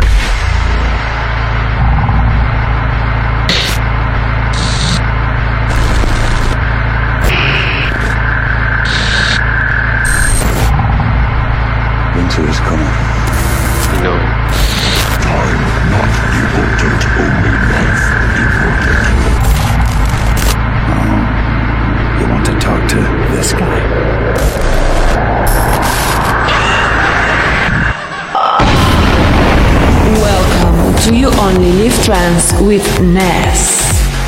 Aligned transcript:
with 0.00 0.27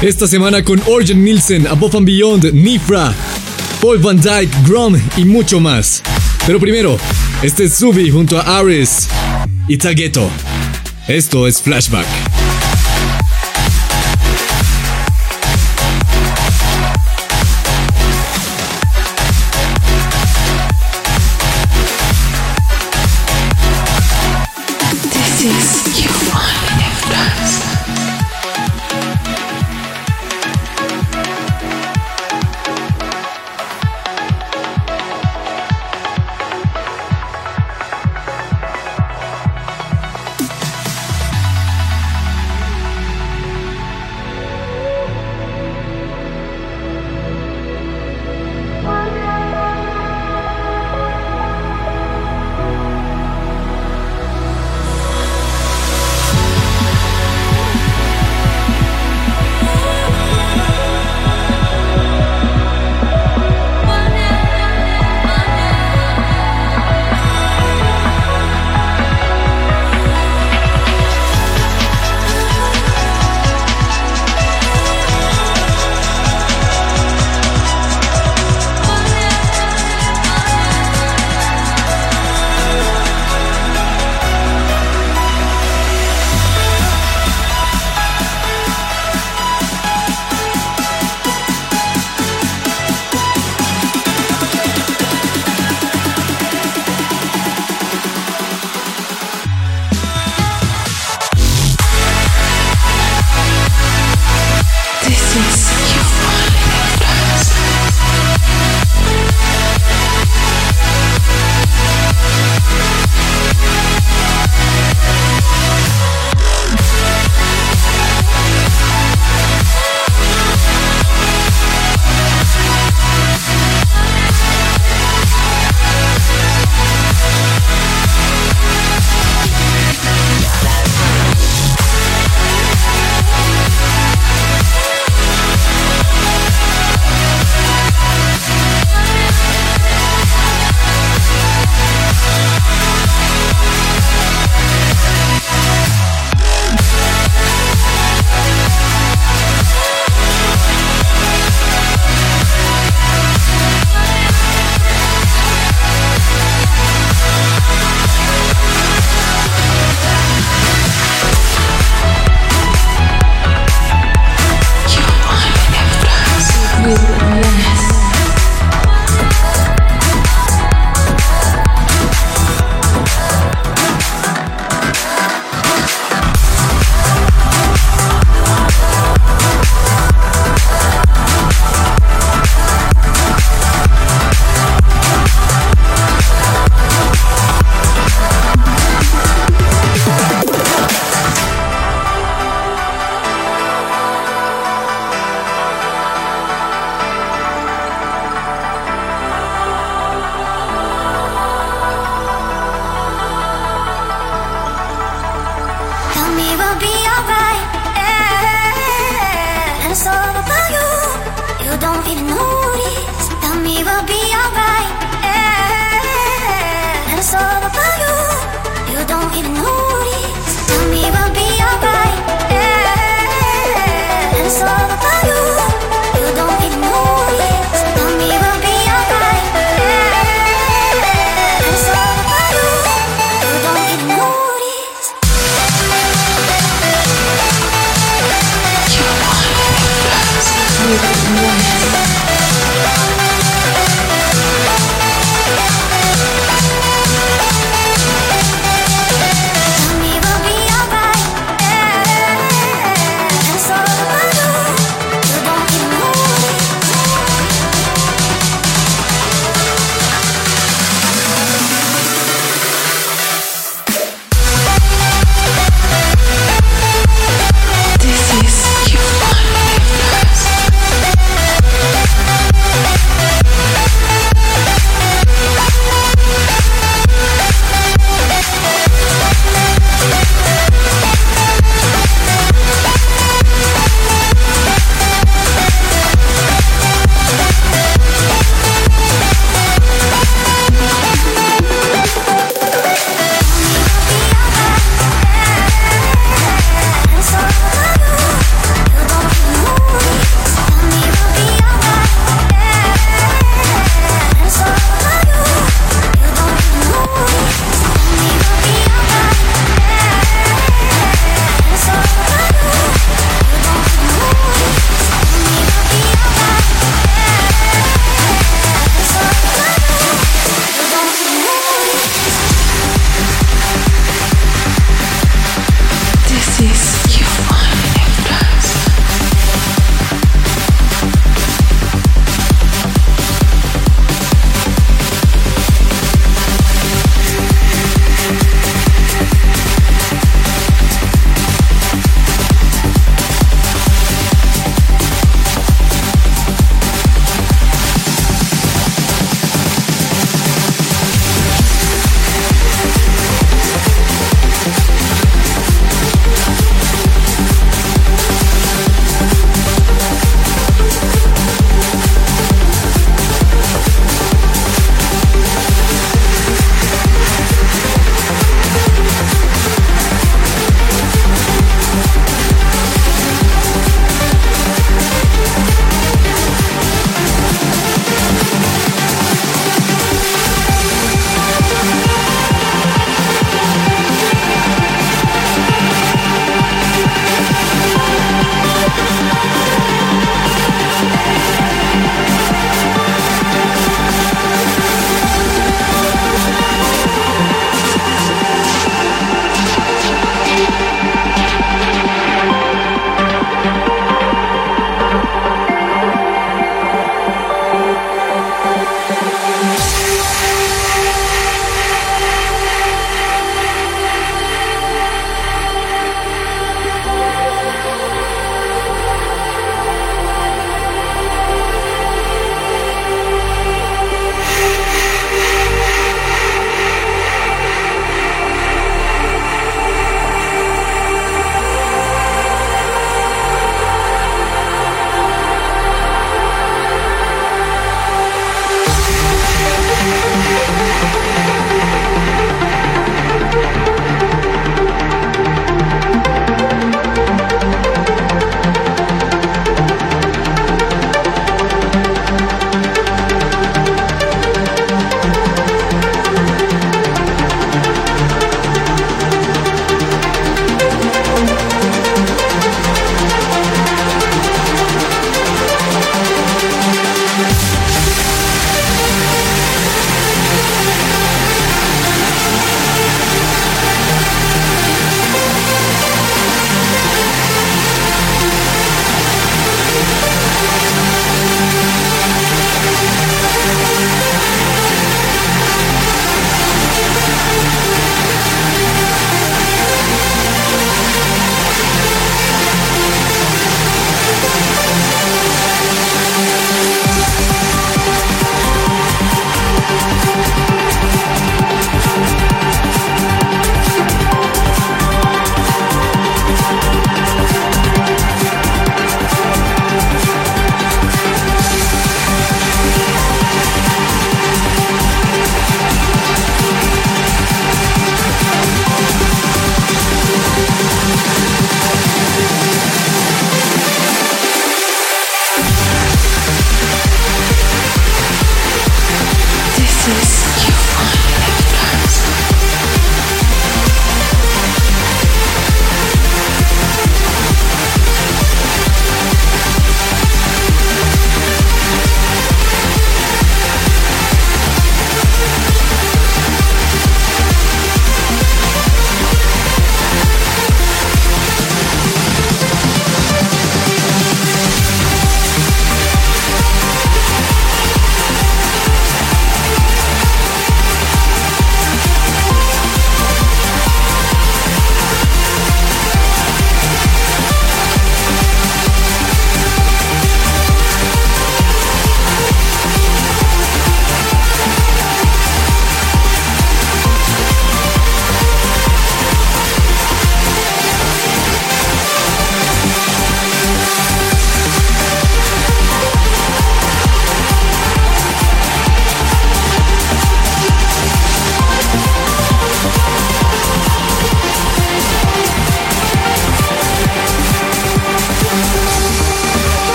Esta 0.00 0.28
semana 0.28 0.62
con 0.62 0.80
Orjan 0.86 1.24
Nielsen, 1.24 1.66
Above 1.66 1.96
and 1.96 2.06
Beyond, 2.06 2.52
Nifra, 2.52 3.12
Paul 3.80 3.98
Van 3.98 4.16
Dyke, 4.16 4.48
Grom 4.64 4.96
y 5.16 5.24
mucho 5.24 5.58
más. 5.58 6.04
Pero 6.46 6.60
primero, 6.60 6.96
este 7.42 7.64
es 7.64 7.74
Subi 7.74 8.08
junto 8.08 8.38
a 8.38 8.60
Ares 8.60 9.08
y 9.66 9.76
Tageto. 9.76 10.30
Esto 11.08 11.48
es 11.48 11.60
Flashback. 11.60 12.27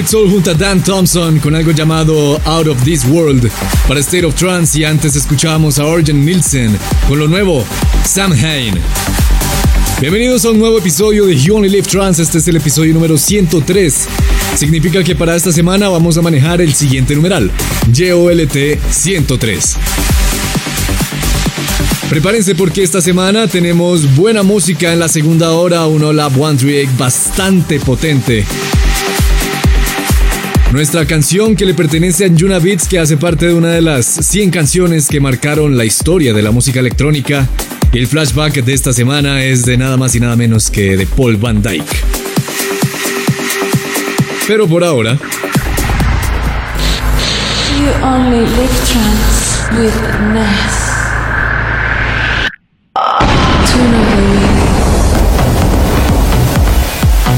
Es 0.00 0.04
Beat 0.04 0.12
Soul 0.12 0.30
junto 0.30 0.50
a 0.52 0.54
Dan 0.54 0.82
Thompson 0.82 1.38
con 1.40 1.54
algo 1.54 1.72
llamado 1.72 2.40
Out 2.46 2.68
of 2.68 2.82
This 2.84 3.04
World 3.04 3.50
para 3.86 4.00
State 4.00 4.24
of 4.24 4.34
Trance 4.34 4.78
y 4.78 4.84
antes 4.84 5.14
escuchábamos 5.14 5.78
a 5.78 5.84
Orgen 5.84 6.24
Nielsen 6.24 6.74
con 7.06 7.18
lo 7.18 7.28
nuevo 7.28 7.62
Sam 8.06 8.32
Hain. 8.32 8.78
Bienvenidos 10.00 10.46
a 10.46 10.50
un 10.50 10.58
nuevo 10.58 10.78
episodio 10.78 11.26
de 11.26 11.36
You 11.36 11.56
Only 11.56 11.68
Live 11.68 11.88
Trance, 11.88 12.22
este 12.22 12.38
es 12.38 12.48
el 12.48 12.56
episodio 12.56 12.94
número 12.94 13.18
103. 13.18 14.08
Significa 14.56 15.04
que 15.04 15.14
para 15.14 15.36
esta 15.36 15.52
semana 15.52 15.90
vamos 15.90 16.16
a 16.16 16.22
manejar 16.22 16.62
el 16.62 16.72
siguiente 16.72 17.14
numeral, 17.14 17.50
JOLT 17.92 18.78
103. 18.90 19.76
Prepárense 22.08 22.54
porque 22.54 22.82
esta 22.82 23.02
semana 23.02 23.48
tenemos 23.48 24.16
buena 24.16 24.42
música 24.42 24.92
en 24.92 24.98
la 24.98 25.08
segunda 25.08 25.50
hora, 25.50 25.86
un 25.86 26.02
Olab 26.02 26.40
One 26.40 26.88
bastante 26.96 27.78
potente. 27.80 28.46
Nuestra 30.72 31.04
canción 31.04 31.56
que 31.56 31.66
le 31.66 31.74
pertenece 31.74 32.24
a 32.24 32.28
Anjuna 32.28 32.60
Beats, 32.60 32.86
que 32.86 33.00
hace 33.00 33.16
parte 33.16 33.46
de 33.46 33.54
una 33.54 33.68
de 33.68 33.82
las 33.82 34.06
100 34.06 34.52
canciones 34.52 35.08
que 35.08 35.18
marcaron 35.18 35.76
la 35.76 35.84
historia 35.84 36.32
de 36.32 36.42
la 36.42 36.52
música 36.52 36.78
electrónica. 36.78 37.48
Y 37.92 37.98
el 37.98 38.06
flashback 38.06 38.62
de 38.62 38.72
esta 38.72 38.92
semana 38.92 39.42
es 39.42 39.64
de 39.64 39.76
nada 39.76 39.96
más 39.96 40.14
y 40.14 40.20
nada 40.20 40.36
menos 40.36 40.70
que 40.70 40.96
de 40.96 41.06
Paul 41.06 41.38
Van 41.38 41.60
Dyke. 41.60 41.84
Pero 44.46 44.68
por 44.68 44.84
ahora. 44.84 45.18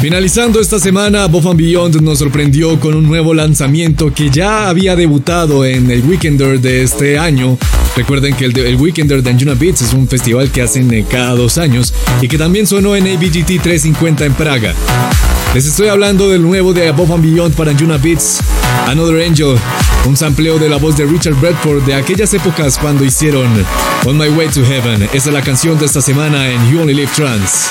Finalizando 0.02 0.60
esta 0.60 0.80
semana, 0.80 1.28
Bob 1.28 1.54
Beyond 1.54 2.00
nos 2.00 2.18
sorprendió 2.18 2.80
con 2.80 2.94
un 2.94 3.06
nuevo 3.06 3.34
lanzamiento 3.34 4.12
que 4.12 4.30
ya 4.30 4.68
había 4.68 4.96
debutado 4.96 5.64
en 5.64 5.92
el 5.92 6.02
Weekender 6.02 6.60
de 6.60 6.82
este 6.82 7.20
año. 7.20 7.56
Recuerden 7.94 8.34
que 8.34 8.46
el, 8.46 8.74
Weekender 8.74 9.22
de 9.22 9.30
Anjuna 9.30 9.54
Beats 9.54 9.82
es 9.82 9.92
un 9.94 10.08
festival 10.08 10.50
que 10.50 10.60
hacen 10.60 10.92
eh, 10.92 11.06
cada 11.08 11.36
dos 11.36 11.56
años 11.56 11.94
y 12.20 12.26
que 12.26 12.36
también 12.36 12.66
sonó 12.66 12.96
en 12.96 13.06
ABGT 13.06 13.62
350 13.62 14.24
en 14.24 14.34
Praga. 14.34 14.74
Les 15.54 15.66
estoy 15.66 15.86
hablando 15.86 16.28
del 16.28 16.42
nuevo 16.42 16.72
de 16.72 16.88
Above 16.88 17.22
Beyond 17.22 17.54
para 17.54 17.70
Anjuna 17.70 17.96
Beats, 17.96 18.40
Another 18.88 19.24
Angel, 19.24 19.54
un 20.04 20.16
sampleo 20.16 20.58
de 20.58 20.68
la 20.68 20.78
voz 20.78 20.96
de 20.96 21.06
Richard 21.06 21.36
Bradford 21.40 21.84
de 21.84 21.94
aquellas 21.94 22.34
épocas 22.34 22.76
cuando 22.76 23.04
hicieron 23.04 23.46
On 24.04 24.18
My 24.18 24.30
Way 24.30 24.48
to 24.48 24.64
Heaven. 24.64 25.04
Esa 25.12 25.28
es 25.28 25.32
la 25.32 25.42
canción 25.42 25.78
de 25.78 25.86
esta 25.86 26.00
semana 26.00 26.50
en 26.50 26.72
You 26.72 26.80
Only 26.80 26.94
Live 26.94 27.12
Trance. 27.14 27.70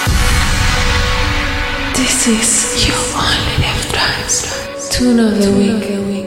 This 1.95 2.27
is 2.27 2.87
You 2.87 2.93
Only 3.15 3.57
Live 3.63 3.91
Trance. 3.91 4.89
Tune 4.89 5.19
of 5.19 5.37
the 5.41 5.51
week. 5.51 6.20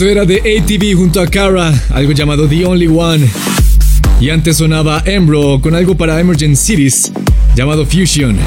Eso 0.00 0.08
era 0.08 0.24
de 0.24 0.36
ATV 0.38 0.96
junto 0.96 1.20
a 1.20 1.26
Kara, 1.26 1.74
algo 1.90 2.12
llamado 2.12 2.48
The 2.48 2.64
Only 2.64 2.86
One. 2.86 3.28
Y 4.18 4.30
antes 4.30 4.56
sonaba 4.56 5.02
Embro 5.04 5.60
con 5.60 5.74
algo 5.74 5.94
para 5.94 6.18
Emergent 6.18 6.56
Cities 6.56 7.12
llamado 7.54 7.84
Fusion. 7.84 8.38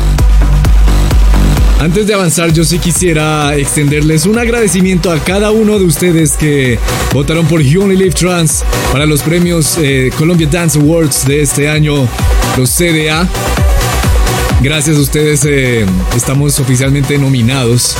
Antes 1.79 2.07
de 2.07 2.15
avanzar, 2.15 2.51
yo 2.51 2.63
sí 2.63 2.79
quisiera 2.79 3.55
extenderles 3.55 4.25
un 4.25 4.39
agradecimiento 4.39 5.11
a 5.11 5.19
cada 5.19 5.51
uno 5.51 5.77
de 5.77 5.85
ustedes 5.85 6.31
que 6.31 6.79
votaron 7.13 7.45
por 7.45 7.61
You 7.61 7.83
Only 7.83 7.97
Live 7.97 8.15
Trans 8.15 8.63
para 8.91 9.05
los 9.05 9.21
premios 9.21 9.77
eh, 9.77 10.11
Columbia 10.17 10.47
Dance 10.51 10.79
Awards 10.79 11.27
de 11.27 11.43
este 11.43 11.69
año, 11.69 12.07
los 12.57 12.71
CDA. 12.71 13.29
Gracias 14.63 14.97
a 14.97 15.01
ustedes 15.01 15.45
eh, 15.45 15.85
estamos 16.15 16.59
oficialmente 16.59 17.15
nominados 17.19 17.95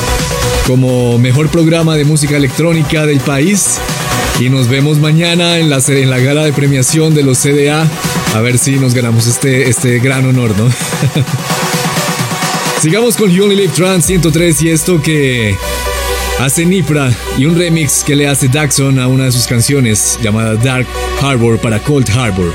como 0.67 1.17
mejor 1.17 1.49
programa 1.49 1.95
de 1.95 2.05
música 2.05 2.37
electrónica 2.37 3.05
del 3.05 3.19
país. 3.19 3.79
Y 4.39 4.49
nos 4.49 4.67
vemos 4.67 4.97
mañana 4.97 5.57
en 5.57 5.69
la, 5.69 5.79
en 5.87 6.09
la 6.09 6.19
gala 6.19 6.43
de 6.43 6.53
premiación 6.53 7.13
de 7.13 7.23
los 7.23 7.39
CDA. 7.39 7.87
A 8.33 8.41
ver 8.41 8.57
si 8.57 8.77
nos 8.77 8.93
ganamos 8.93 9.27
este, 9.27 9.69
este 9.69 9.99
gran 9.99 10.25
honor, 10.25 10.57
¿no? 10.57 10.69
Sigamos 12.81 13.15
con 13.15 13.29
You 13.29 13.43
Only 13.43 13.55
Live 13.55 13.73
Trans 13.75 14.05
103 14.05 14.61
y 14.63 14.69
esto 14.69 15.01
que 15.01 15.55
hace 16.39 16.65
Nifra 16.65 17.11
y 17.37 17.45
un 17.45 17.57
remix 17.57 18.03
que 18.03 18.15
le 18.15 18.27
hace 18.27 18.47
Daxon 18.47 18.99
a 18.99 19.07
una 19.07 19.25
de 19.25 19.31
sus 19.31 19.47
canciones 19.47 20.19
llamada 20.21 20.55
Dark 20.55 20.87
Harbor 21.21 21.59
para 21.59 21.79
Cold 21.79 22.09
Harbor. 22.09 22.53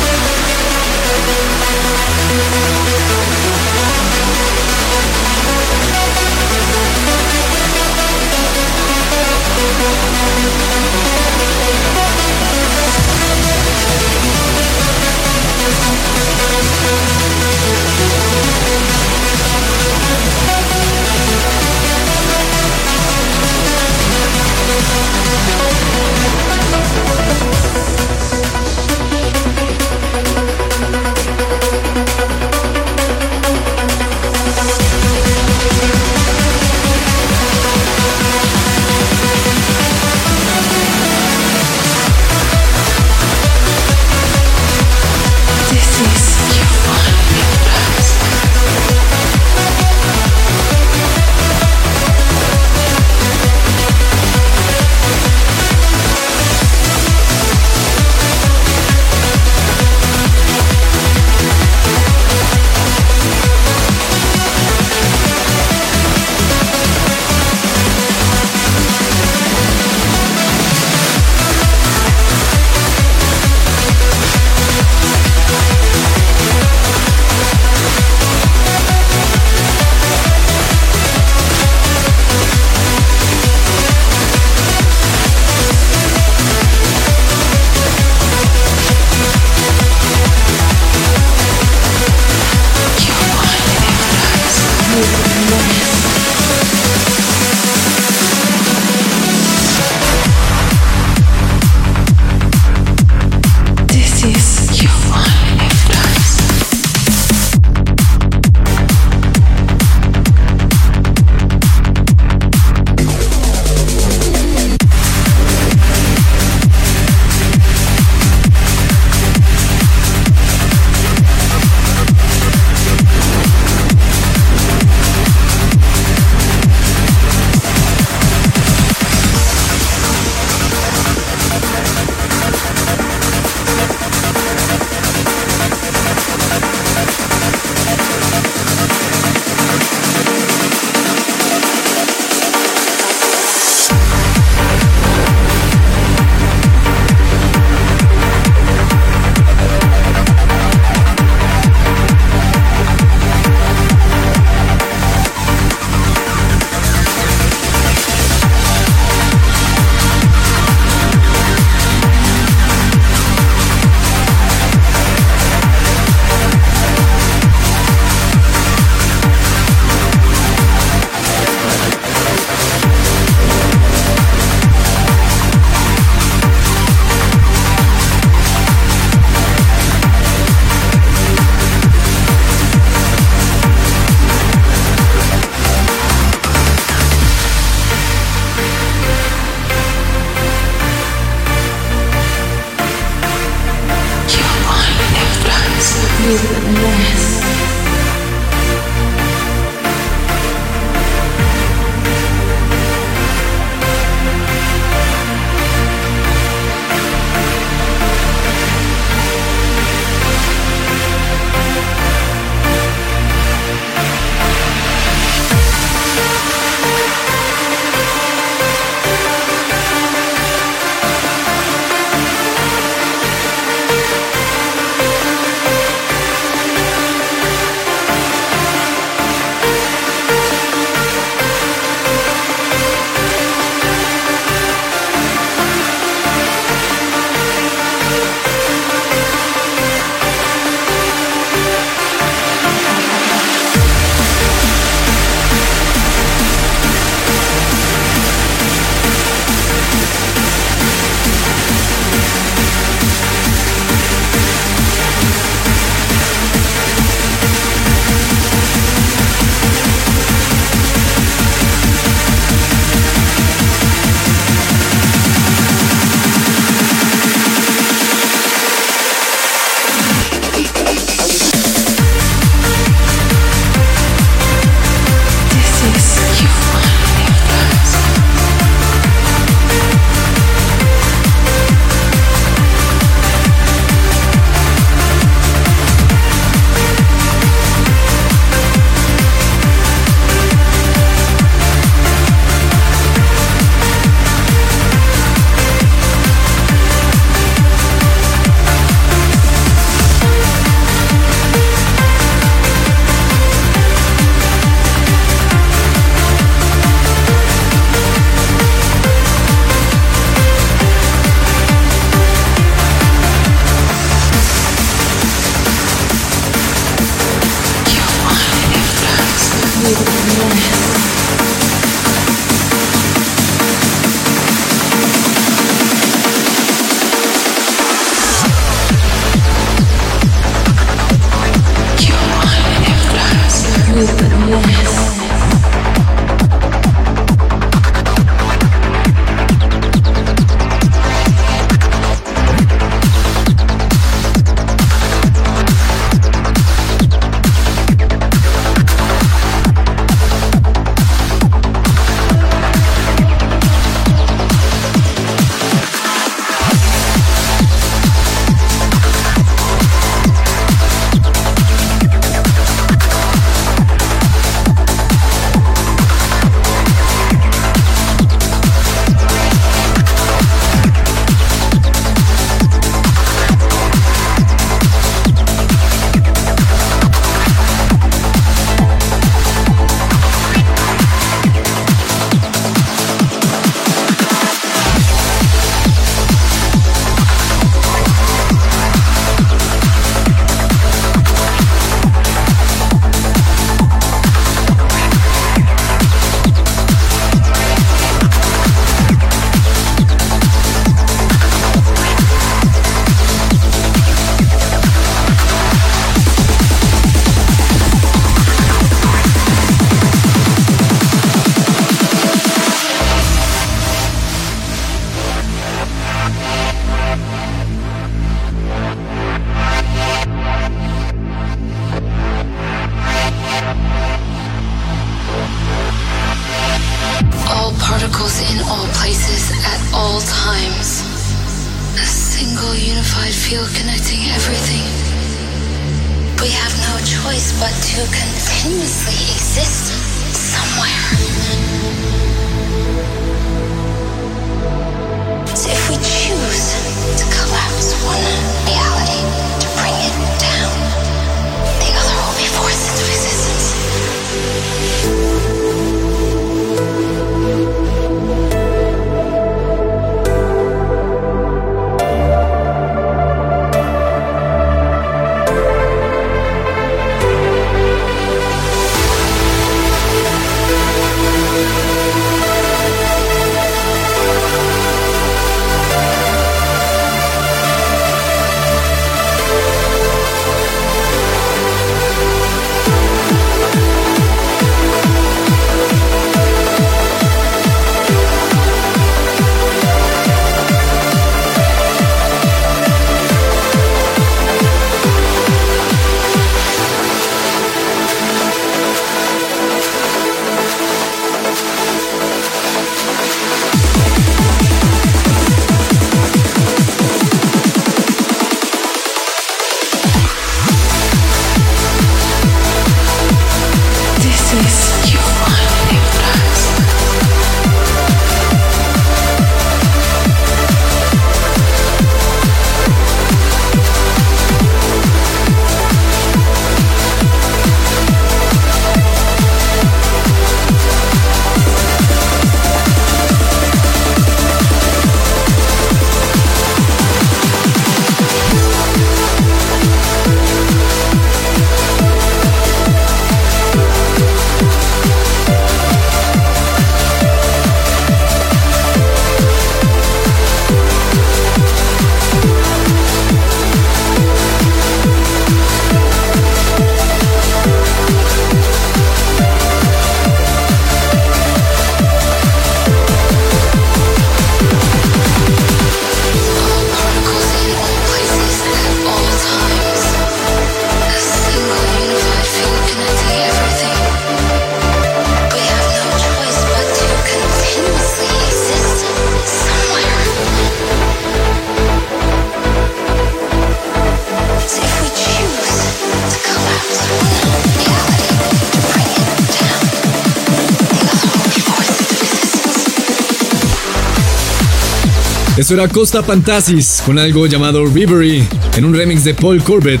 Eso 595.66 595.74
era 595.74 595.88
Costa 595.88 596.22
Fantasis 596.22 597.02
con 597.04 597.18
algo 597.18 597.44
llamado 597.48 597.84
Rivery 597.84 598.46
en 598.76 598.84
un 598.84 598.94
remix 598.94 599.24
de 599.24 599.34
Paul 599.34 599.60
Corbett. 599.64 600.00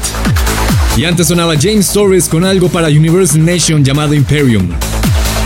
Y 0.96 1.04
antes 1.04 1.26
sonaba 1.26 1.54
James 1.60 1.92
Torres 1.92 2.28
con 2.28 2.44
algo 2.44 2.68
para 2.68 2.86
Universal 2.86 3.44
Nation 3.44 3.84
llamado 3.84 4.14
Imperium. 4.14 4.68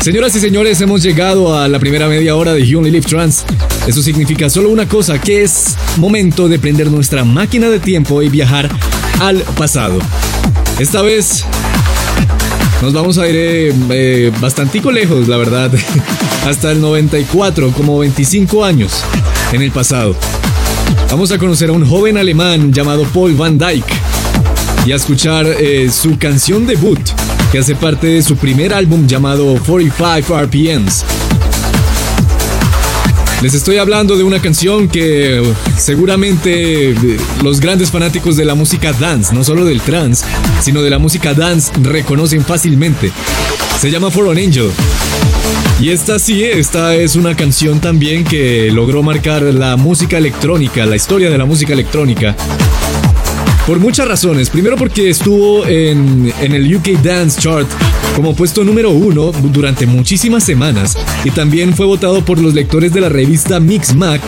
Señoras 0.02 0.36
y 0.36 0.40
señores, 0.40 0.78
hemos 0.82 1.02
llegado 1.02 1.58
a 1.58 1.68
la 1.68 1.78
primera 1.78 2.06
media 2.06 2.36
hora 2.36 2.52
de 2.52 2.66
You 2.66 2.80
Only 2.80 2.90
Live 2.90 3.06
Trans. 3.06 3.46
Eso 3.86 4.02
significa 4.02 4.50
solo 4.50 4.68
una 4.68 4.86
cosa, 4.86 5.18
que 5.18 5.42
es 5.42 5.74
momento 5.96 6.50
de 6.50 6.58
prender 6.58 6.90
nuestra 6.90 7.24
máquina 7.24 7.70
de 7.70 7.80
tiempo 7.80 8.20
y 8.20 8.28
viajar 8.28 8.68
al 9.20 9.38
pasado. 9.56 10.00
Esta 10.78 11.00
vez 11.00 11.46
nos 12.82 12.92
vamos 12.92 13.16
a 13.16 13.26
ir 13.26 13.36
eh, 13.36 13.74
eh, 13.88 14.32
bastantico 14.38 14.92
lejos, 14.92 15.28
la 15.28 15.38
verdad. 15.38 15.72
Hasta 16.46 16.72
el 16.72 16.82
94, 16.82 17.72
como 17.72 17.98
25 17.98 18.66
años 18.66 19.02
en 19.52 19.62
el 19.62 19.70
pasado. 19.70 20.14
Vamos 21.10 21.32
a 21.32 21.38
conocer 21.38 21.70
a 21.70 21.72
un 21.72 21.86
joven 21.86 22.16
alemán 22.16 22.72
llamado 22.72 23.04
Paul 23.04 23.34
Van 23.34 23.58
Dyke 23.58 23.92
y 24.86 24.92
a 24.92 24.96
escuchar 24.96 25.46
eh, 25.46 25.90
su 25.90 26.18
canción 26.18 26.66
debut, 26.66 27.00
que 27.50 27.58
hace 27.58 27.74
parte 27.74 28.06
de 28.06 28.22
su 28.22 28.36
primer 28.36 28.72
álbum 28.72 29.06
llamado 29.06 29.56
45 29.66 30.42
RPMs. 30.42 31.04
Les 33.42 33.54
estoy 33.54 33.78
hablando 33.78 34.18
de 34.18 34.22
una 34.22 34.40
canción 34.40 34.86
que 34.86 35.40
uh, 35.40 35.54
seguramente 35.78 36.90
eh, 36.90 36.96
los 37.42 37.58
grandes 37.60 37.90
fanáticos 37.90 38.36
de 38.36 38.44
la 38.44 38.54
música 38.54 38.92
dance, 38.92 39.34
no 39.34 39.44
solo 39.44 39.64
del 39.64 39.80
trance, 39.80 40.26
sino 40.60 40.82
de 40.82 40.90
la 40.90 40.98
música 40.98 41.32
dance, 41.32 41.72
reconocen 41.80 42.44
fácilmente. 42.44 43.10
Se 43.80 43.90
llama 43.90 44.10
For 44.10 44.28
an 44.28 44.36
Angel. 44.36 44.70
Y 45.80 45.88
esta 45.88 46.18
sí, 46.18 46.44
esta 46.44 46.94
es 46.94 47.16
una 47.16 47.34
canción 47.34 47.80
también 47.80 48.22
que 48.22 48.70
logró 48.70 49.02
marcar 49.02 49.42
la 49.42 49.78
música 49.78 50.18
electrónica, 50.18 50.84
la 50.84 50.94
historia 50.94 51.30
de 51.30 51.38
la 51.38 51.46
música 51.46 51.72
electrónica. 51.72 52.36
Por 53.66 53.78
muchas 53.78 54.06
razones. 54.06 54.50
Primero 54.50 54.76
porque 54.76 55.08
estuvo 55.08 55.66
en, 55.66 56.30
el 56.38 56.76
UK 56.76 57.00
Dance 57.02 57.40
Chart 57.40 57.66
como 58.14 58.36
puesto 58.36 58.62
número 58.62 58.90
uno 58.90 59.32
durante 59.32 59.86
muchísimas 59.86 60.44
semanas. 60.44 60.98
Y 61.24 61.30
también 61.30 61.72
fue 61.74 61.86
votado 61.86 62.22
por 62.26 62.38
los 62.38 62.52
lectores 62.52 62.92
de 62.92 63.00
la 63.00 63.08
revista 63.08 63.58
Mix 63.58 63.94
Mag 63.94 64.20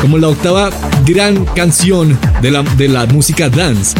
como 0.00 0.16
la 0.16 0.28
octava 0.28 0.70
gran 1.04 1.44
canción 1.44 2.16
de 2.40 2.88
la 2.88 3.06
música 3.06 3.48
dance. 3.48 3.96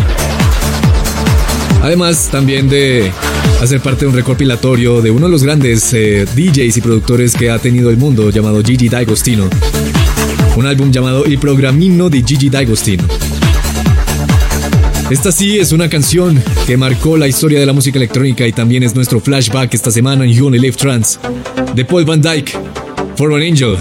Además 1.83 2.29
también 2.31 2.69
de 2.69 3.11
hacer 3.61 3.81
parte 3.81 4.05
de 4.05 4.07
un 4.09 4.15
recopilatorio 4.15 5.03
de 5.03 5.11
uno 5.11 5.27
de 5.27 5.33
los 5.33 5.45
grandes 5.45 5.93
eh, 5.93 6.25
DJs 6.35 6.79
y 6.79 6.81
productores 6.81 7.35
que 7.35 7.51
ha 7.51 7.59
tenido 7.59 7.91
el 7.91 7.99
mundo 7.99 8.31
llamado 8.31 8.63
Gigi 8.63 8.89
D'Agostino. 8.89 9.49
Un 10.57 10.67
álbum 10.67 10.91
llamado 10.91 11.27
Il 11.27 11.39
Programmino 11.39 12.09
di 12.09 12.25
Gigi 12.25 12.49
D'Agostino. 12.49 13.05
Esta 15.11 15.31
sí 15.33 15.59
es 15.59 15.73
una 15.73 15.89
canción 15.89 16.43
que 16.67 16.77
marcó 16.77 17.17
la 17.17 17.29
historia 17.29 17.61
de 17.61 17.67
la 17.67 17.73
música 17.73 17.99
electrónica 17.99 18.47
y 18.47 18.53
también 18.53 18.83
es 18.83 18.95
nuestro 18.95 19.21
flashback 19.21 19.75
esta 19.75 19.91
semana 19.91 20.25
en 20.25 20.33
You 20.33 20.47
Only 20.47 20.59
Live 20.59 20.77
Trance 20.77 21.19
de 21.75 21.85
Paul 21.85 22.05
Van 22.05 22.23
Dyke, 22.23 22.53
For 23.17 23.35
an 23.35 23.43
Angel. 23.43 23.77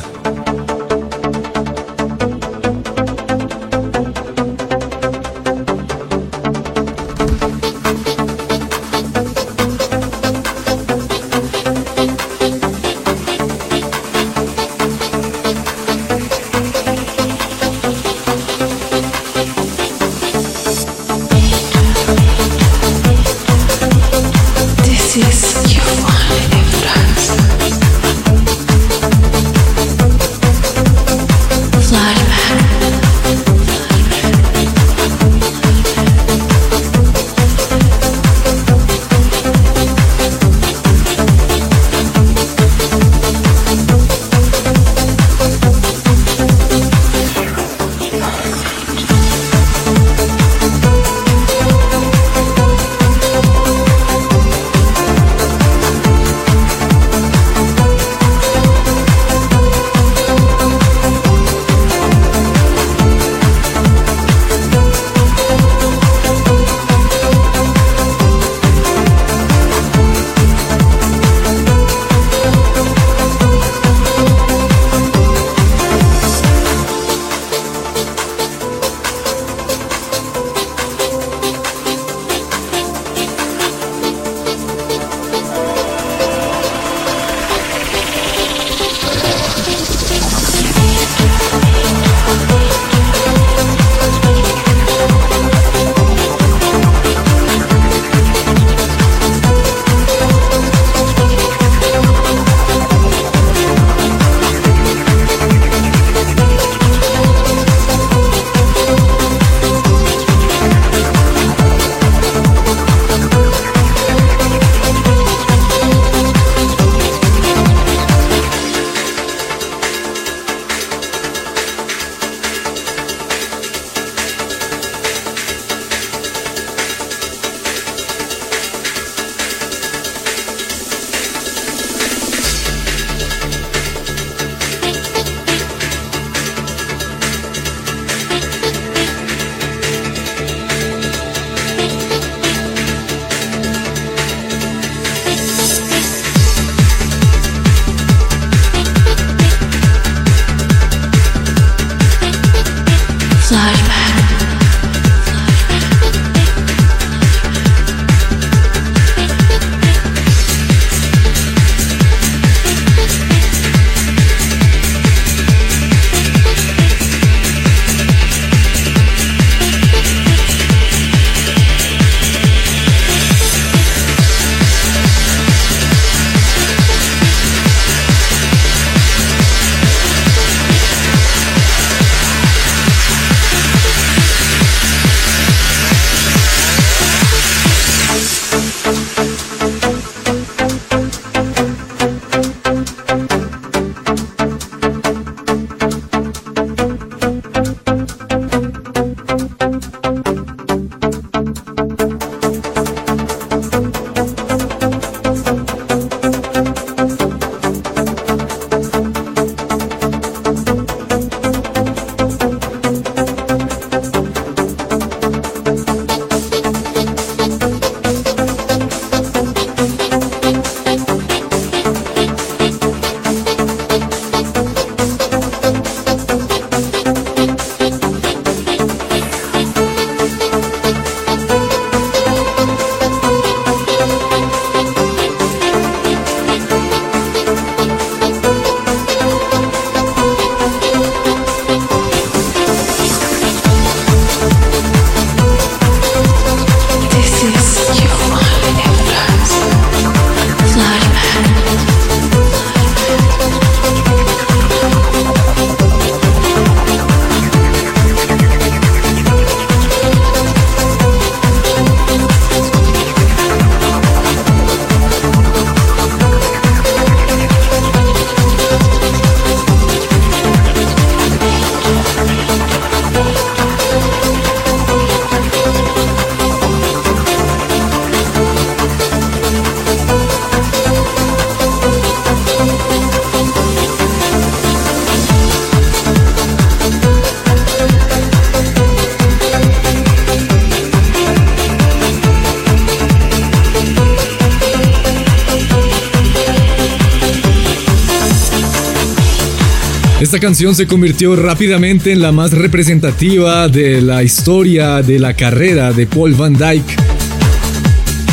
Esta 300.30 300.40
canción 300.40 300.76
se 300.76 300.86
convirtió 300.86 301.36
rápidamente 301.36 302.12
en 302.12 302.22
la 302.22 302.32
más 302.32 302.52
representativa 302.52 303.68
de 303.68 304.00
la 304.00 304.22
historia 304.22 305.02
de 305.02 305.18
la 305.18 305.34
carrera 305.34 305.92
de 305.92 306.06
Paul 306.06 306.36
Van 306.36 306.54
Dyke. 306.54 306.96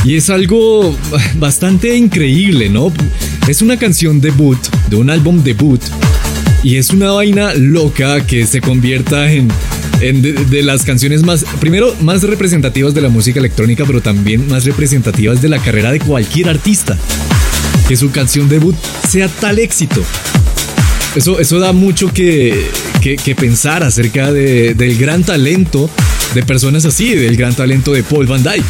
Y 0.05 0.17
es 0.17 0.29
algo 0.29 0.95
bastante 1.37 1.97
increíble, 1.97 2.69
¿no? 2.69 2.93
Es 3.49 3.63
una 3.63 3.79
canción 3.79 4.21
debut, 4.21 4.59
de 4.91 4.97
un 4.97 5.09
álbum 5.09 5.43
debut. 5.43 5.81
Y 6.63 6.77
es 6.77 6.91
una 6.91 7.13
vaina 7.13 7.55
loca 7.55 8.27
que 8.27 8.47
se 8.47 8.61
convierta 8.61 9.33
en, 9.33 9.49
de, 9.99 10.63
las 10.63 10.85
canciones 10.85 11.23
más, 11.23 11.47
primero, 11.61 11.95
más 12.03 12.25
representativas 12.25 12.93
de 12.93 13.01
la 13.01 13.09
música 13.09 13.39
electrónica, 13.39 13.85
pero 13.87 14.03
también 14.03 14.47
más 14.51 14.67
representativas 14.67 15.41
de 15.41 15.49
la 15.49 15.61
carrera 15.61 15.93
de 15.93 16.01
cualquier 16.01 16.51
artista. 16.51 16.99
Que 17.89 17.97
su 17.97 18.11
canción 18.11 18.51
debut 18.51 18.77
sea 19.09 19.29
tal 19.29 19.59
éxito. 19.59 20.05
Eso, 21.17 21.41
eso 21.41 21.59
da 21.59 21.73
mucho 21.73 22.13
que, 22.13 22.71
pensar 23.39 23.83
acerca 23.83 24.31
del 24.33 24.99
gran 24.99 25.25
talento 25.25 25.89
de 26.35 26.43
personas 26.43 26.85
así, 26.85 27.15
del 27.15 27.37
gran 27.39 27.55
talento 27.55 27.95
de 27.95 28.03
Paul 28.03 28.27
Van 28.27 28.43
Dyke. 28.43 28.63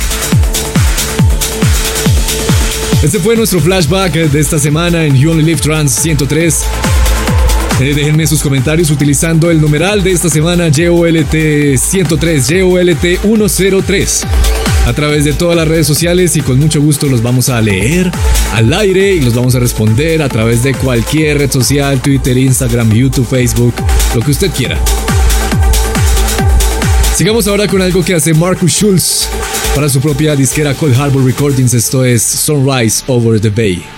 Este 3.02 3.18
fue 3.18 3.34
nuestro 3.34 3.60
flashback 3.60 4.12
de 4.14 4.40
esta 4.40 4.60
semana 4.60 5.04
en 5.04 5.16
You 5.16 5.32
Only 5.32 5.42
Live 5.42 5.60
Trans 5.60 5.92
103. 5.92 6.62
Eh, 7.80 7.92
déjenme 7.94 8.28
sus 8.28 8.40
comentarios 8.42 8.90
utilizando 8.90 9.50
el 9.50 9.60
numeral 9.60 10.04
de 10.04 10.12
esta 10.12 10.30
semana 10.30 10.70
JOLT 10.70 11.76
103, 11.76 12.46
JOLT 12.48 13.48
103 13.48 14.26
a 14.86 14.92
través 14.92 15.24
de 15.24 15.32
todas 15.32 15.56
las 15.56 15.66
redes 15.66 15.86
sociales 15.86 16.36
y 16.36 16.42
con 16.42 16.60
mucho 16.60 16.80
gusto 16.80 17.06
los 17.06 17.20
vamos 17.20 17.48
a 17.48 17.60
leer 17.60 18.10
al 18.56 18.72
aire 18.72 19.12
y 19.12 19.20
los 19.20 19.34
vamos 19.34 19.54
a 19.54 19.58
responder 19.60 20.22
a 20.22 20.30
través 20.30 20.62
de 20.62 20.72
cualquier 20.72 21.36
red 21.36 21.50
social, 21.50 22.00
Twitter, 22.00 22.38
Instagram, 22.38 22.90
YouTube, 22.90 23.26
Facebook, 23.26 23.74
lo 24.14 24.22
que 24.22 24.30
usted 24.30 24.50
quiera. 24.50 24.78
Sigamos 27.14 27.46
ahora 27.48 27.68
con 27.68 27.82
algo 27.82 28.02
que 28.02 28.14
hace 28.14 28.32
Marcus 28.32 28.72
Schulz 28.72 29.28
para 29.74 29.90
su 29.90 30.00
propia 30.00 30.34
disquera 30.34 30.72
Cold 30.72 30.98
Harbor 30.98 31.22
Recordings. 31.22 31.74
Esto 31.74 32.02
es 32.02 32.22
Sunrise 32.22 33.04
Over 33.06 33.38
the 33.38 33.50
Bay. 33.50 33.95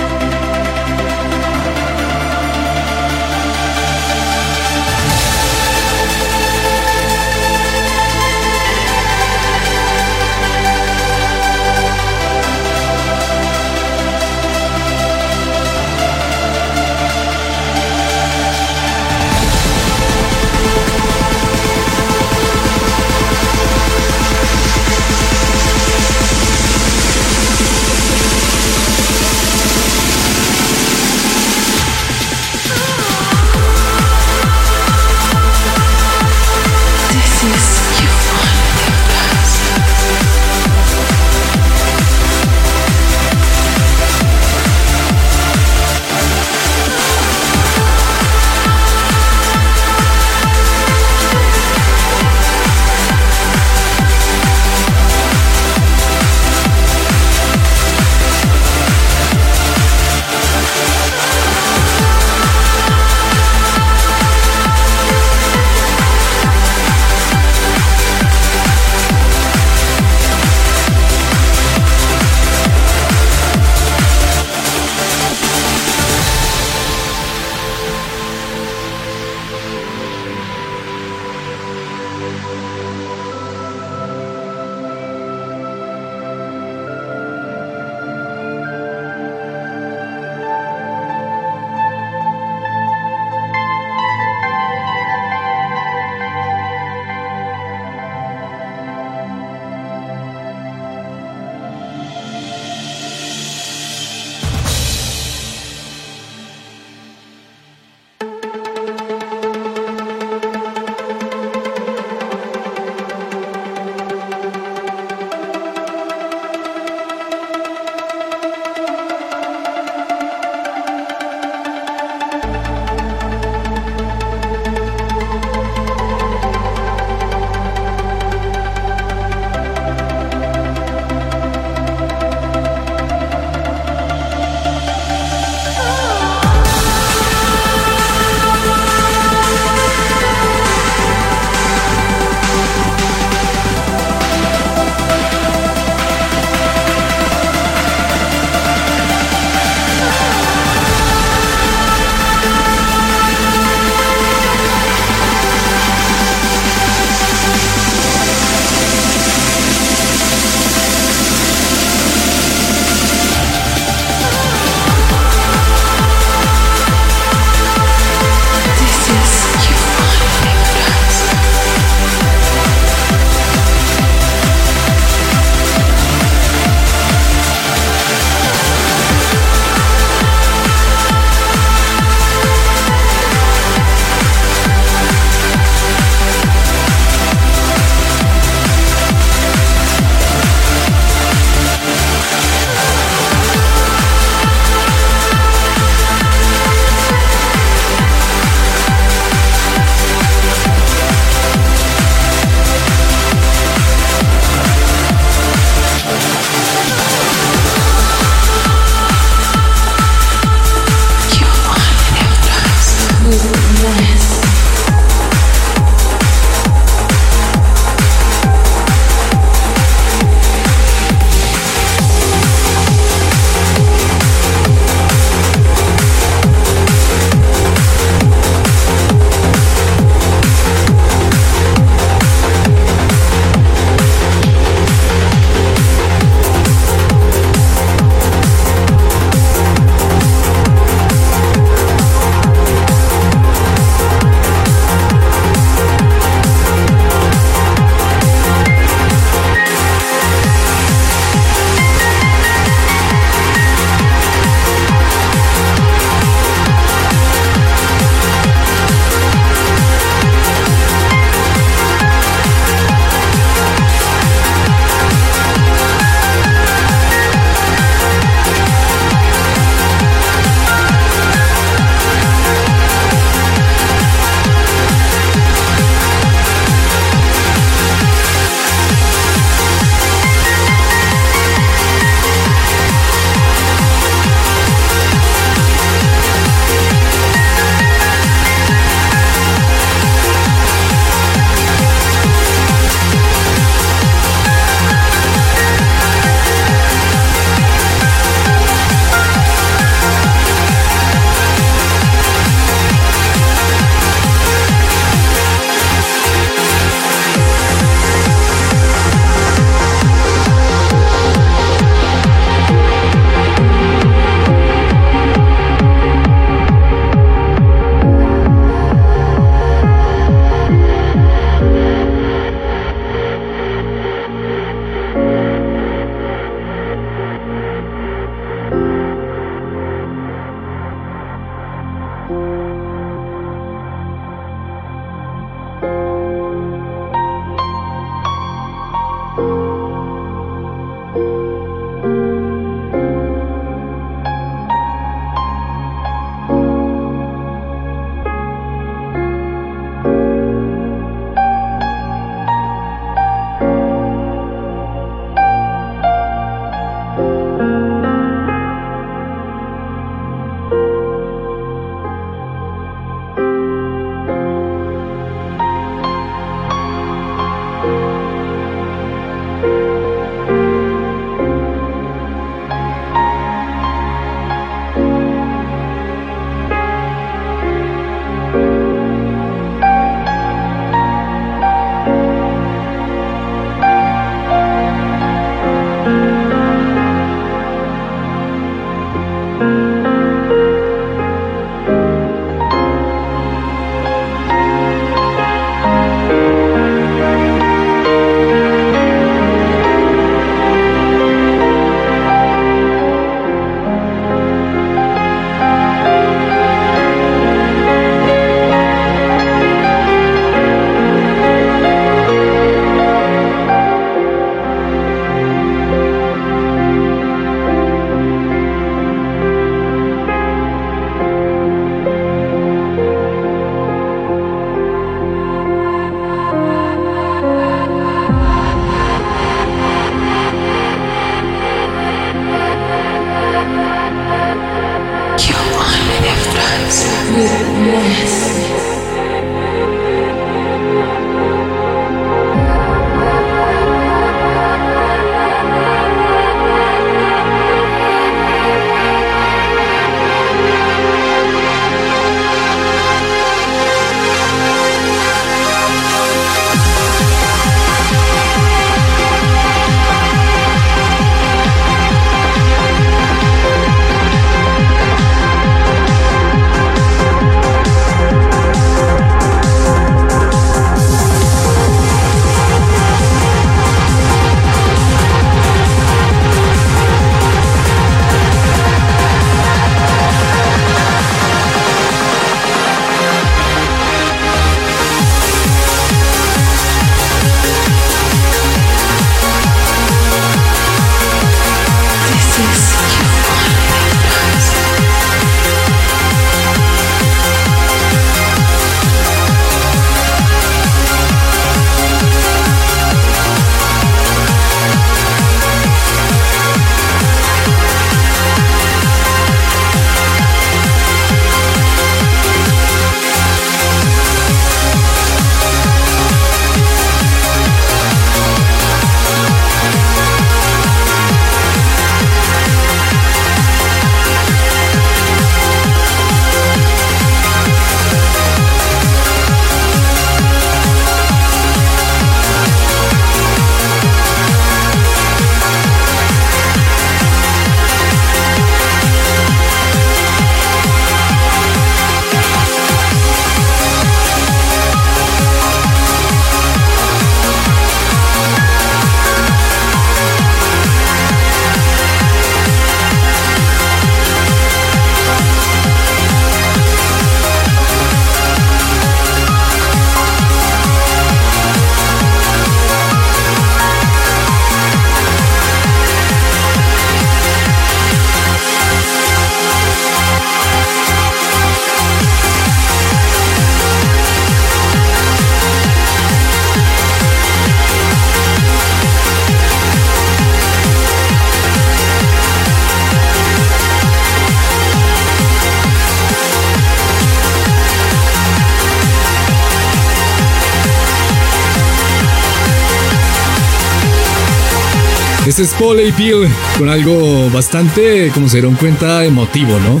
Este 595.58 595.74
es 595.74 595.80
Paul 595.80 595.98
A. 595.98 596.16
Peel 596.16 596.48
con 596.78 596.88
algo 596.88 597.50
bastante, 597.50 598.30
como 598.32 598.48
se 598.48 598.58
dieron 598.58 598.76
cuenta, 598.76 599.24
emotivo, 599.24 599.76
¿no? 599.80 600.00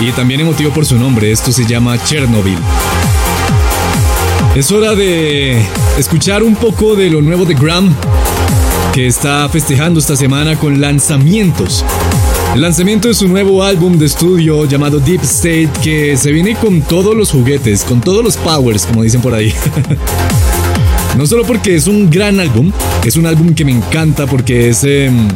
Y 0.00 0.10
también 0.12 0.40
emotivo 0.40 0.70
por 0.70 0.86
su 0.86 0.96
nombre. 0.96 1.30
Esto 1.30 1.52
se 1.52 1.66
llama 1.66 2.02
Chernobyl. 2.02 2.56
Es 4.54 4.72
hora 4.72 4.94
de 4.94 5.62
escuchar 5.98 6.42
un 6.42 6.56
poco 6.56 6.96
de 6.96 7.10
lo 7.10 7.20
nuevo 7.20 7.44
de 7.44 7.52
Graham, 7.52 7.94
que 8.94 9.06
está 9.06 9.46
festejando 9.50 10.00
esta 10.00 10.16
semana 10.16 10.58
con 10.58 10.80
lanzamientos. 10.80 11.84
El 12.54 12.62
lanzamiento 12.62 13.08
de 13.08 13.12
su 13.12 13.28
nuevo 13.28 13.62
álbum 13.62 13.98
de 13.98 14.06
estudio 14.06 14.64
llamado 14.64 15.00
Deep 15.00 15.22
State, 15.24 15.70
que 15.82 16.16
se 16.16 16.32
viene 16.32 16.56
con 16.56 16.80
todos 16.80 17.14
los 17.14 17.30
juguetes, 17.30 17.84
con 17.84 18.00
todos 18.00 18.24
los 18.24 18.38
powers, 18.38 18.86
como 18.86 19.02
dicen 19.02 19.20
por 19.20 19.34
ahí. 19.34 19.52
No 21.16 21.26
solo 21.26 21.44
porque 21.44 21.76
es 21.76 21.86
un 21.86 22.10
gran 22.10 22.40
álbum, 22.40 22.72
es 23.04 23.16
un 23.16 23.26
álbum 23.26 23.54
que 23.54 23.64
me 23.64 23.72
encanta 23.72 24.26
porque 24.26 24.68
es, 24.68 24.82
em, 24.84 25.28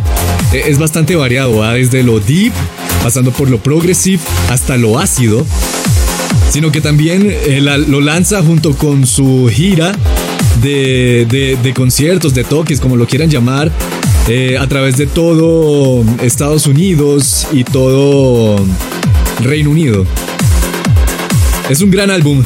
e-, 0.53 0.68
es 0.68 0.79
bastante 0.79 1.14
variado, 1.14 1.62
desde 1.72 2.03
lo 2.03 2.18
deep, 2.18 2.53
pasando 3.03 3.31
por 3.31 3.49
lo 3.49 3.59
progressive, 3.59 4.22
hasta 4.51 4.76
lo 4.76 4.99
ácido, 4.99 5.47
sino 6.51 6.72
que 6.72 6.81
también 6.81 7.29
eh, 7.31 7.61
lo 7.61 8.01
lanza 8.01 8.43
junto 8.43 8.76
con 8.76 9.07
su 9.07 9.49
gira 9.53 9.93
de, 10.62 11.57
de, 11.62 11.74
conciertos, 11.74 12.35
de 12.35 12.45
toques, 12.45 12.81
como 12.81 12.97
lo 12.97 13.07
quieran 13.07 13.31
llamar, 13.31 13.70
eh, 14.29 14.59
a 14.59 14.66
través 14.66 14.97
de 14.97 15.07
todo 15.07 16.05
Estados 16.22 16.66
Unidos 16.66 17.47
y 17.53 17.64
todo 17.64 18.57
Reino 19.41 19.70
Unido. 19.70 20.05
Es 21.70 21.83
un 21.83 21.91
gran 21.91 22.11
álbum, 22.11 22.43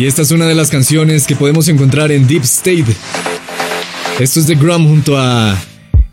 Y 0.00 0.06
esta 0.06 0.22
es 0.22 0.30
una 0.30 0.46
de 0.46 0.54
las 0.54 0.70
canciones 0.70 1.26
que 1.26 1.36
podemos 1.36 1.68
encontrar 1.68 2.10
en 2.10 2.26
Deep 2.26 2.44
State. 2.44 2.86
Esto 4.18 4.40
es 4.40 4.46
de 4.46 4.54
Grum 4.54 4.88
junto 4.88 5.18
a 5.18 5.62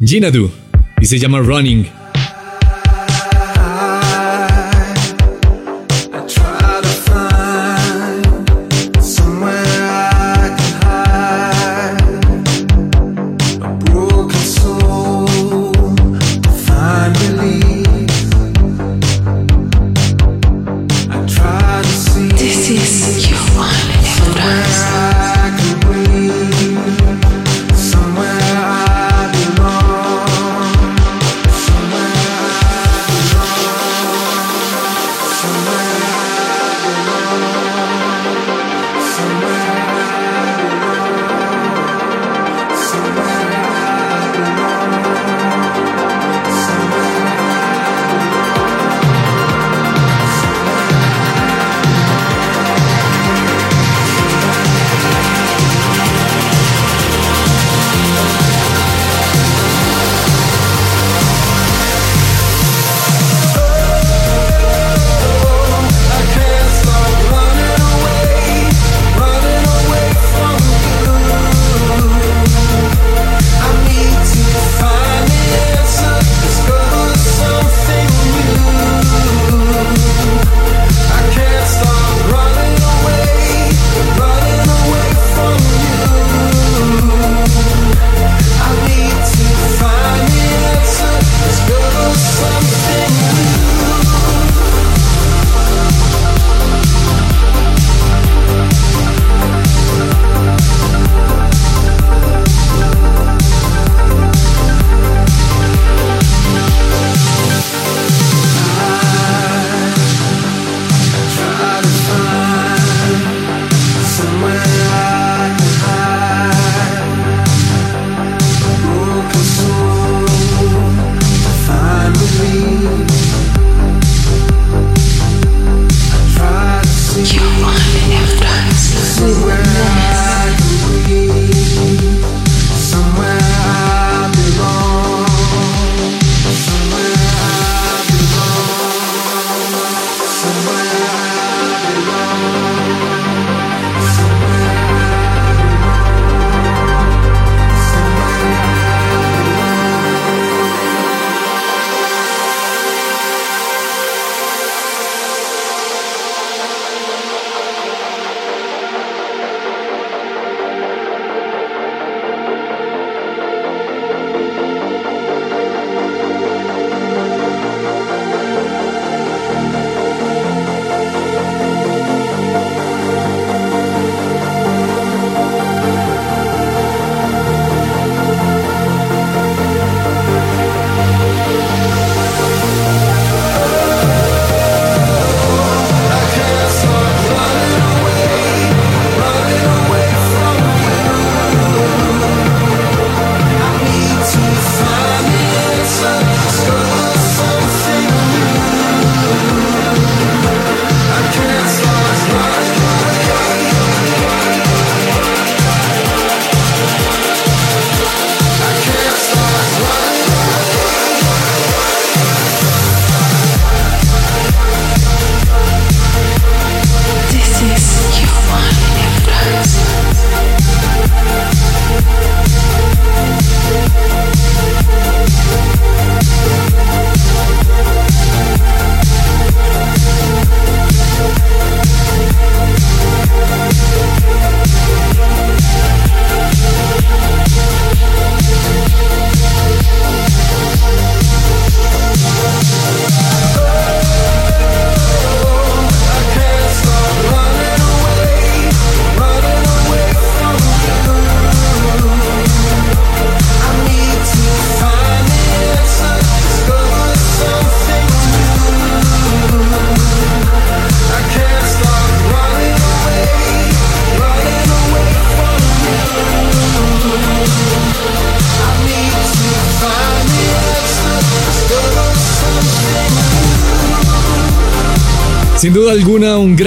Ginadu 0.04 0.52
y 1.00 1.06
se 1.06 1.18
llama 1.18 1.40
Running. 1.40 1.97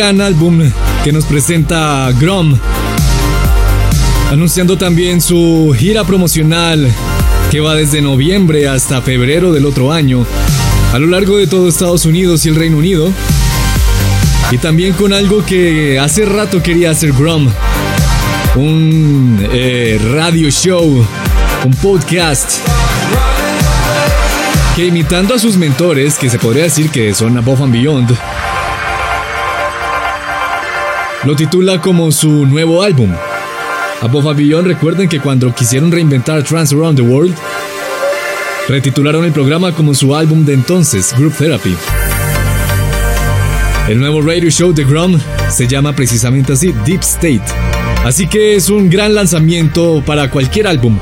Gran 0.01 0.22
álbum 0.22 0.62
que 1.05 1.12
nos 1.12 1.26
presenta 1.26 2.11
Grom, 2.18 2.57
anunciando 4.30 4.78
también 4.78 5.20
su 5.20 5.74
gira 5.76 6.05
promocional 6.05 6.90
que 7.51 7.61
va 7.61 7.74
desde 7.74 8.01
noviembre 8.01 8.66
hasta 8.66 9.03
febrero 9.03 9.53
del 9.53 9.66
otro 9.66 9.92
año, 9.92 10.24
a 10.94 10.98
lo 10.98 11.07
largo 11.07 11.36
de 11.36 11.46
todo 11.46 11.68
Estados 11.68 12.07
Unidos 12.07 12.46
y 12.46 12.48
el 12.48 12.55
Reino 12.55 12.78
Unido. 12.78 13.12
Y 14.51 14.57
también 14.57 14.94
con 14.94 15.12
algo 15.12 15.44
que 15.44 15.98
hace 15.98 16.24
rato 16.24 16.62
quería 16.62 16.92
hacer 16.92 17.12
Grom, 17.12 17.51
un 18.57 19.46
eh, 19.53 20.01
radio 20.14 20.48
show, 20.48 21.07
un 21.66 21.74
podcast 21.74 22.53
que 24.74 24.86
imitando 24.86 25.34
a 25.34 25.38
sus 25.38 25.59
mentores, 25.59 26.14
que 26.14 26.30
se 26.30 26.38
podría 26.38 26.62
decir 26.62 26.88
que 26.88 27.12
son 27.12 27.36
Above 27.36 27.64
and 27.64 27.72
Beyond, 27.74 28.16
lo 31.24 31.36
titula 31.36 31.80
como 31.80 32.10
su 32.12 32.46
nuevo 32.46 32.82
álbum. 32.82 33.12
Above 34.00 34.28
and 34.28 34.38
Beyond 34.38 34.66
recuerden 34.66 35.08
que 35.08 35.20
cuando 35.20 35.54
quisieron 35.54 35.92
reinventar 35.92 36.42
Trans 36.42 36.72
Around 36.72 36.96
the 36.96 37.02
World, 37.02 37.34
retitularon 38.68 39.24
el 39.24 39.32
programa 39.32 39.72
como 39.74 39.94
su 39.94 40.14
álbum 40.14 40.44
de 40.44 40.54
entonces, 40.54 41.14
Group 41.18 41.34
Therapy. 41.36 41.76
El 43.88 44.00
nuevo 44.00 44.22
radio 44.22 44.48
show 44.50 44.72
de 44.72 44.84
Grom 44.84 45.18
se 45.50 45.66
llama 45.66 45.94
precisamente 45.94 46.54
así, 46.54 46.72
Deep 46.86 47.00
State. 47.00 47.42
Así 48.04 48.26
que 48.26 48.54
es 48.54 48.70
un 48.70 48.88
gran 48.88 49.14
lanzamiento 49.14 50.02
para 50.06 50.30
cualquier 50.30 50.66
álbum. 50.66 50.98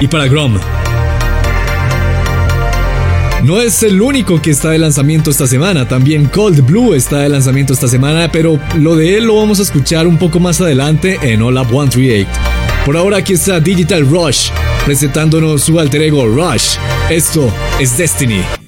Y 0.00 0.06
para 0.06 0.28
Grom. 0.28 0.58
No 3.42 3.60
es 3.60 3.82
el 3.82 4.00
único 4.00 4.40
que 4.40 4.50
está 4.50 4.70
de 4.70 4.78
lanzamiento 4.78 5.30
esta 5.30 5.48
semana, 5.48 5.88
también 5.88 6.26
Cold 6.26 6.64
Blue 6.64 6.94
está 6.94 7.18
de 7.18 7.28
lanzamiento 7.28 7.72
esta 7.72 7.88
semana, 7.88 8.30
pero 8.30 8.60
lo 8.76 8.94
de 8.94 9.16
él 9.16 9.24
lo 9.24 9.36
vamos 9.36 9.58
a 9.58 9.62
escuchar 9.62 10.06
un 10.06 10.16
poco 10.16 10.38
más 10.38 10.60
adelante 10.60 11.18
en 11.22 11.42
Up 11.42 11.66
138. 11.68 12.30
Por 12.84 12.96
ahora 12.96 13.16
aquí 13.16 13.32
está 13.32 13.58
Digital 13.58 14.08
Rush, 14.08 14.50
presentándonos 14.84 15.64
su 15.64 15.80
alter 15.80 16.02
ego 16.02 16.24
Rush. 16.26 16.76
Esto 17.10 17.52
es 17.80 17.96
Destiny. 17.96 18.61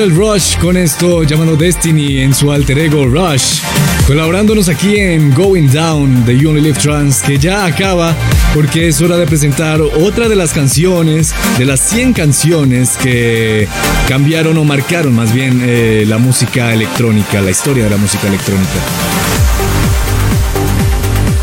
Digital 0.00 0.16
Rush 0.16 0.56
con 0.56 0.78
esto 0.78 1.24
llamado 1.24 1.56
Destiny 1.56 2.20
en 2.20 2.34
su 2.34 2.50
alter 2.50 2.78
ego 2.78 3.04
Rush, 3.04 3.60
colaborándonos 4.06 4.70
aquí 4.70 4.96
en 4.96 5.34
Going 5.34 5.68
Down 5.68 6.24
de 6.24 6.38
You 6.38 6.48
Only 6.48 6.62
Live 6.62 6.78
Trans, 6.78 7.20
que 7.20 7.38
ya 7.38 7.66
acaba 7.66 8.16
porque 8.54 8.88
es 8.88 9.02
hora 9.02 9.18
de 9.18 9.26
presentar 9.26 9.82
otra 9.82 10.30
de 10.30 10.36
las 10.36 10.54
canciones, 10.54 11.34
de 11.58 11.66
las 11.66 11.80
100 11.80 12.14
canciones 12.14 12.96
que 12.96 13.68
cambiaron 14.08 14.56
o 14.56 14.64
marcaron 14.64 15.14
más 15.14 15.34
bien 15.34 15.60
eh, 15.62 16.06
la 16.08 16.16
música 16.16 16.72
electrónica, 16.72 17.42
la 17.42 17.50
historia 17.50 17.84
de 17.84 17.90
la 17.90 17.98
música 17.98 18.26
electrónica. 18.26 18.80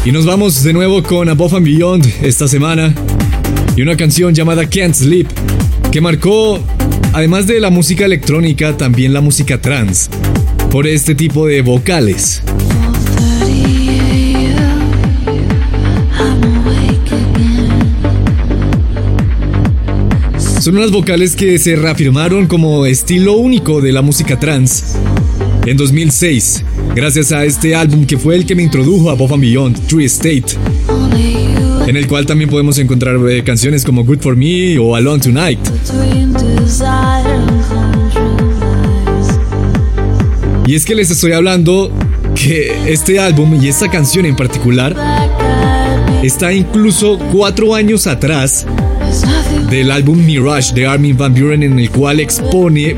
Y 0.03 0.11
nos 0.11 0.25
vamos 0.25 0.63
de 0.63 0.73
nuevo 0.73 1.03
con 1.03 1.29
Above 1.29 1.57
and 1.57 1.65
Beyond 1.65 2.07
esta 2.23 2.47
semana 2.47 2.91
y 3.75 3.83
una 3.83 3.95
canción 3.95 4.33
llamada 4.33 4.67
Can't 4.67 4.95
Sleep 4.95 5.27
que 5.91 6.01
marcó 6.01 6.59
Además 7.13 7.47
de 7.47 7.59
la 7.59 7.69
música 7.69 8.05
electrónica, 8.05 8.77
también 8.77 9.13
la 9.13 9.21
música 9.21 9.59
trans, 9.61 10.09
por 10.69 10.87
este 10.87 11.15
tipo 11.15 11.47
de 11.47 11.61
vocales. 11.61 12.41
Son 20.59 20.77
unas 20.77 20.91
vocales 20.91 21.35
que 21.35 21.57
se 21.59 21.75
reafirmaron 21.75 22.45
como 22.45 22.85
estilo 22.85 23.37
único 23.37 23.81
de 23.81 23.93
la 23.93 24.01
música 24.01 24.37
trans 24.37 24.97
en 25.67 25.75
2006, 25.75 26.63
gracias 26.95 27.33
a 27.33 27.43
este 27.43 27.75
álbum 27.75 28.05
que 28.05 28.17
fue 28.17 28.37
el 28.37 28.45
que 28.45 28.55
me 28.55 28.63
introdujo 28.63 29.09
a 29.09 29.15
Bob 29.15 29.33
and 29.33 29.41
Beyond, 29.41 29.87
True 29.87 30.05
State, 30.05 30.55
en 31.87 31.95
el 31.95 32.05
cual 32.07 32.25
también 32.25 32.49
podemos 32.49 32.77
encontrar 32.77 33.15
eh, 33.29 33.43
canciones 33.43 33.83
como 33.83 34.03
Good 34.03 34.19
for 34.19 34.35
Me 34.35 34.77
o 34.77 34.95
Alone 34.95 35.23
Tonight. 35.23 35.59
Y 40.67 40.75
es 40.75 40.85
que 40.85 40.95
les 40.95 41.09
estoy 41.09 41.31
hablando 41.31 41.91
que 42.35 42.91
este 42.91 43.19
álbum 43.19 43.57
y 43.61 43.69
esta 43.69 43.89
canción 43.89 44.25
en 44.25 44.35
particular 44.35 44.95
está 46.21 46.51
incluso 46.51 47.17
cuatro 47.31 47.73
años 47.73 48.05
atrás 48.05 48.65
del 49.69 49.91
álbum 49.91 50.25
Mirage 50.25 50.73
de 50.73 50.87
Armin 50.87 51.15
Van 51.15 51.33
Buren 51.33 51.63
en 51.63 51.79
el 51.79 51.89
cual 51.89 52.19
expone 52.19 52.97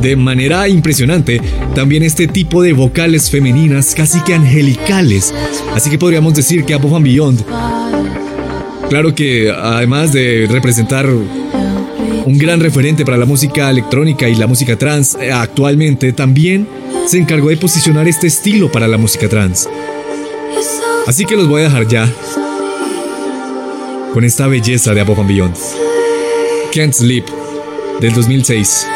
de 0.00 0.16
manera 0.16 0.68
impresionante 0.68 1.40
también 1.74 2.02
este 2.02 2.26
tipo 2.26 2.62
de 2.62 2.72
vocales 2.72 3.30
femeninas 3.30 3.94
casi 3.94 4.20
que 4.20 4.34
angelicales. 4.34 5.34
Así 5.74 5.90
que 5.90 5.98
podríamos 5.98 6.34
decir 6.34 6.64
que 6.64 6.74
Above 6.74 6.96
and 6.96 7.04
Beyond, 7.04 7.44
claro 8.88 9.14
que 9.14 9.50
además 9.50 10.12
de 10.12 10.46
representar 10.50 11.06
un 11.06 12.38
gran 12.38 12.60
referente 12.60 13.04
para 13.04 13.16
la 13.16 13.24
música 13.24 13.70
electrónica 13.70 14.28
y 14.28 14.34
la 14.34 14.46
música 14.46 14.76
trans 14.76 15.16
eh, 15.20 15.32
actualmente, 15.32 16.12
también 16.12 16.66
se 17.06 17.18
encargó 17.18 17.50
de 17.50 17.56
posicionar 17.56 18.08
este 18.08 18.26
estilo 18.26 18.70
para 18.70 18.88
la 18.88 18.98
música 18.98 19.28
trans. 19.28 19.68
Así 21.06 21.24
que 21.24 21.36
los 21.36 21.46
voy 21.46 21.62
a 21.62 21.64
dejar 21.64 21.86
ya 21.86 22.12
con 24.12 24.24
esta 24.24 24.48
belleza 24.48 24.92
de 24.92 25.00
Above 25.00 25.20
and 25.20 25.28
Beyond. 25.28 25.56
Can't 26.74 26.92
Sleep 26.92 27.24
del 28.00 28.12
2006 28.12 28.86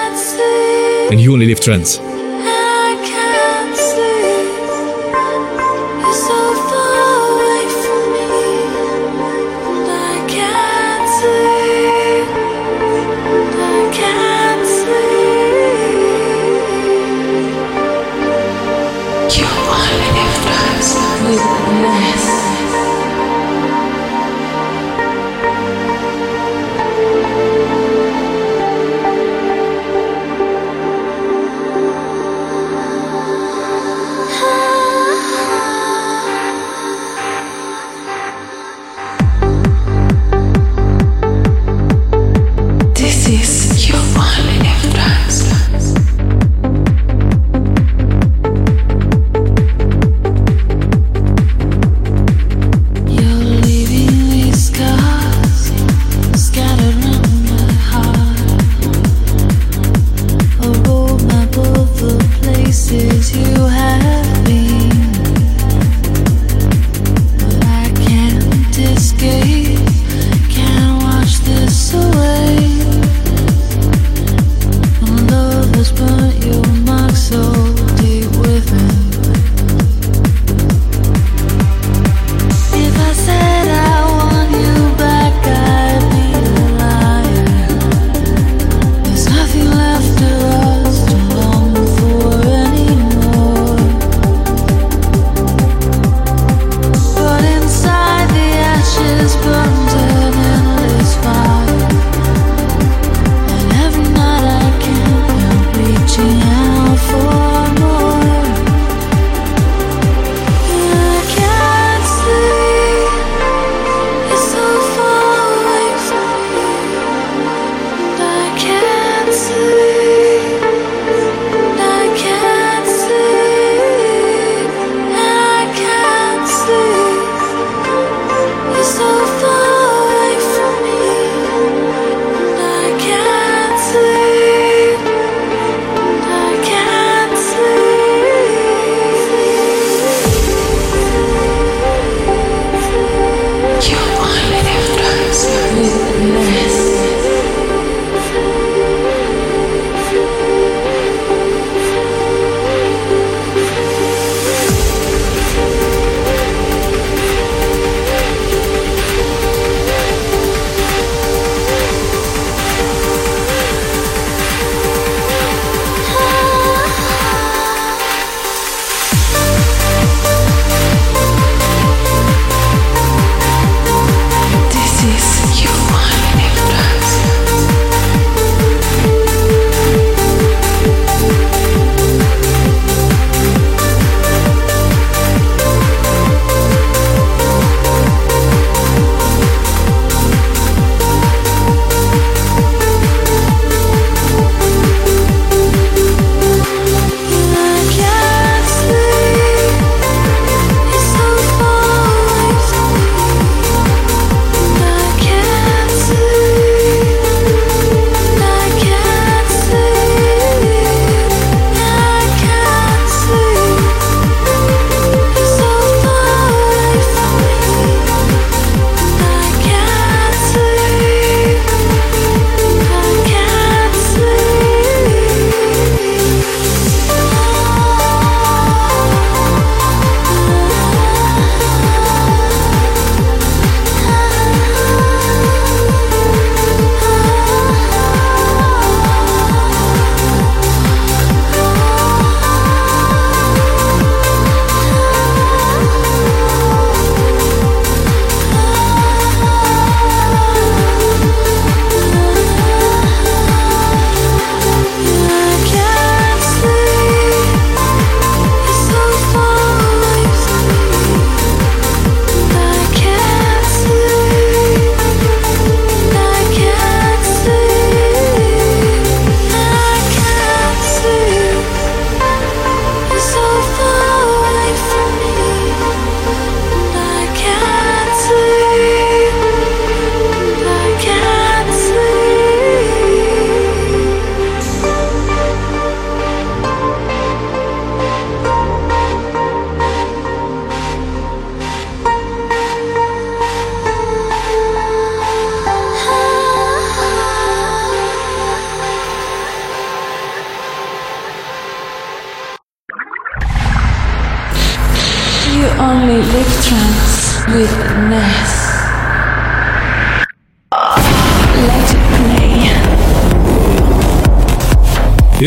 en 1.11 1.19
You 1.19 1.35
Only 1.35 1.47
Live 1.47 1.61
Trans. 1.61 2.01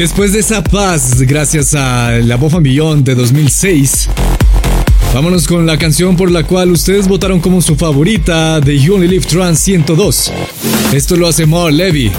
Después 0.03 0.33
de 0.33 0.39
esa 0.39 0.61
paz, 0.61 1.21
gracias 1.21 1.73
a 1.75 2.11
la 2.11 2.35
Bofa 2.35 2.59
Beyond 2.59 3.05
de 3.05 3.15
2006, 3.15 4.09
vámonos 5.13 5.47
con 5.47 5.65
la 5.65 5.77
canción 5.77 6.17
por 6.17 6.29
la 6.29 6.43
cual 6.43 6.71
ustedes 6.71 7.07
votaron 7.07 7.39
como 7.39 7.61
su 7.61 7.77
favorita 7.77 8.59
de 8.59 8.77
You 8.77 8.95
Only 8.95 9.07
Live 9.07 9.25
Trans 9.27 9.59
102. 9.59 10.33
Esto 10.91 11.15
lo 11.15 11.25
hace 11.25 11.45
Mar 11.45 11.71
Levy. 11.71 12.11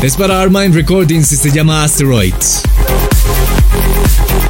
Es 0.00 0.16
para 0.16 0.40
Armind 0.40 0.76
Recordings 0.76 1.32
y 1.32 1.36
se 1.36 1.50
llama 1.50 1.82
Asteroids. 1.82 2.62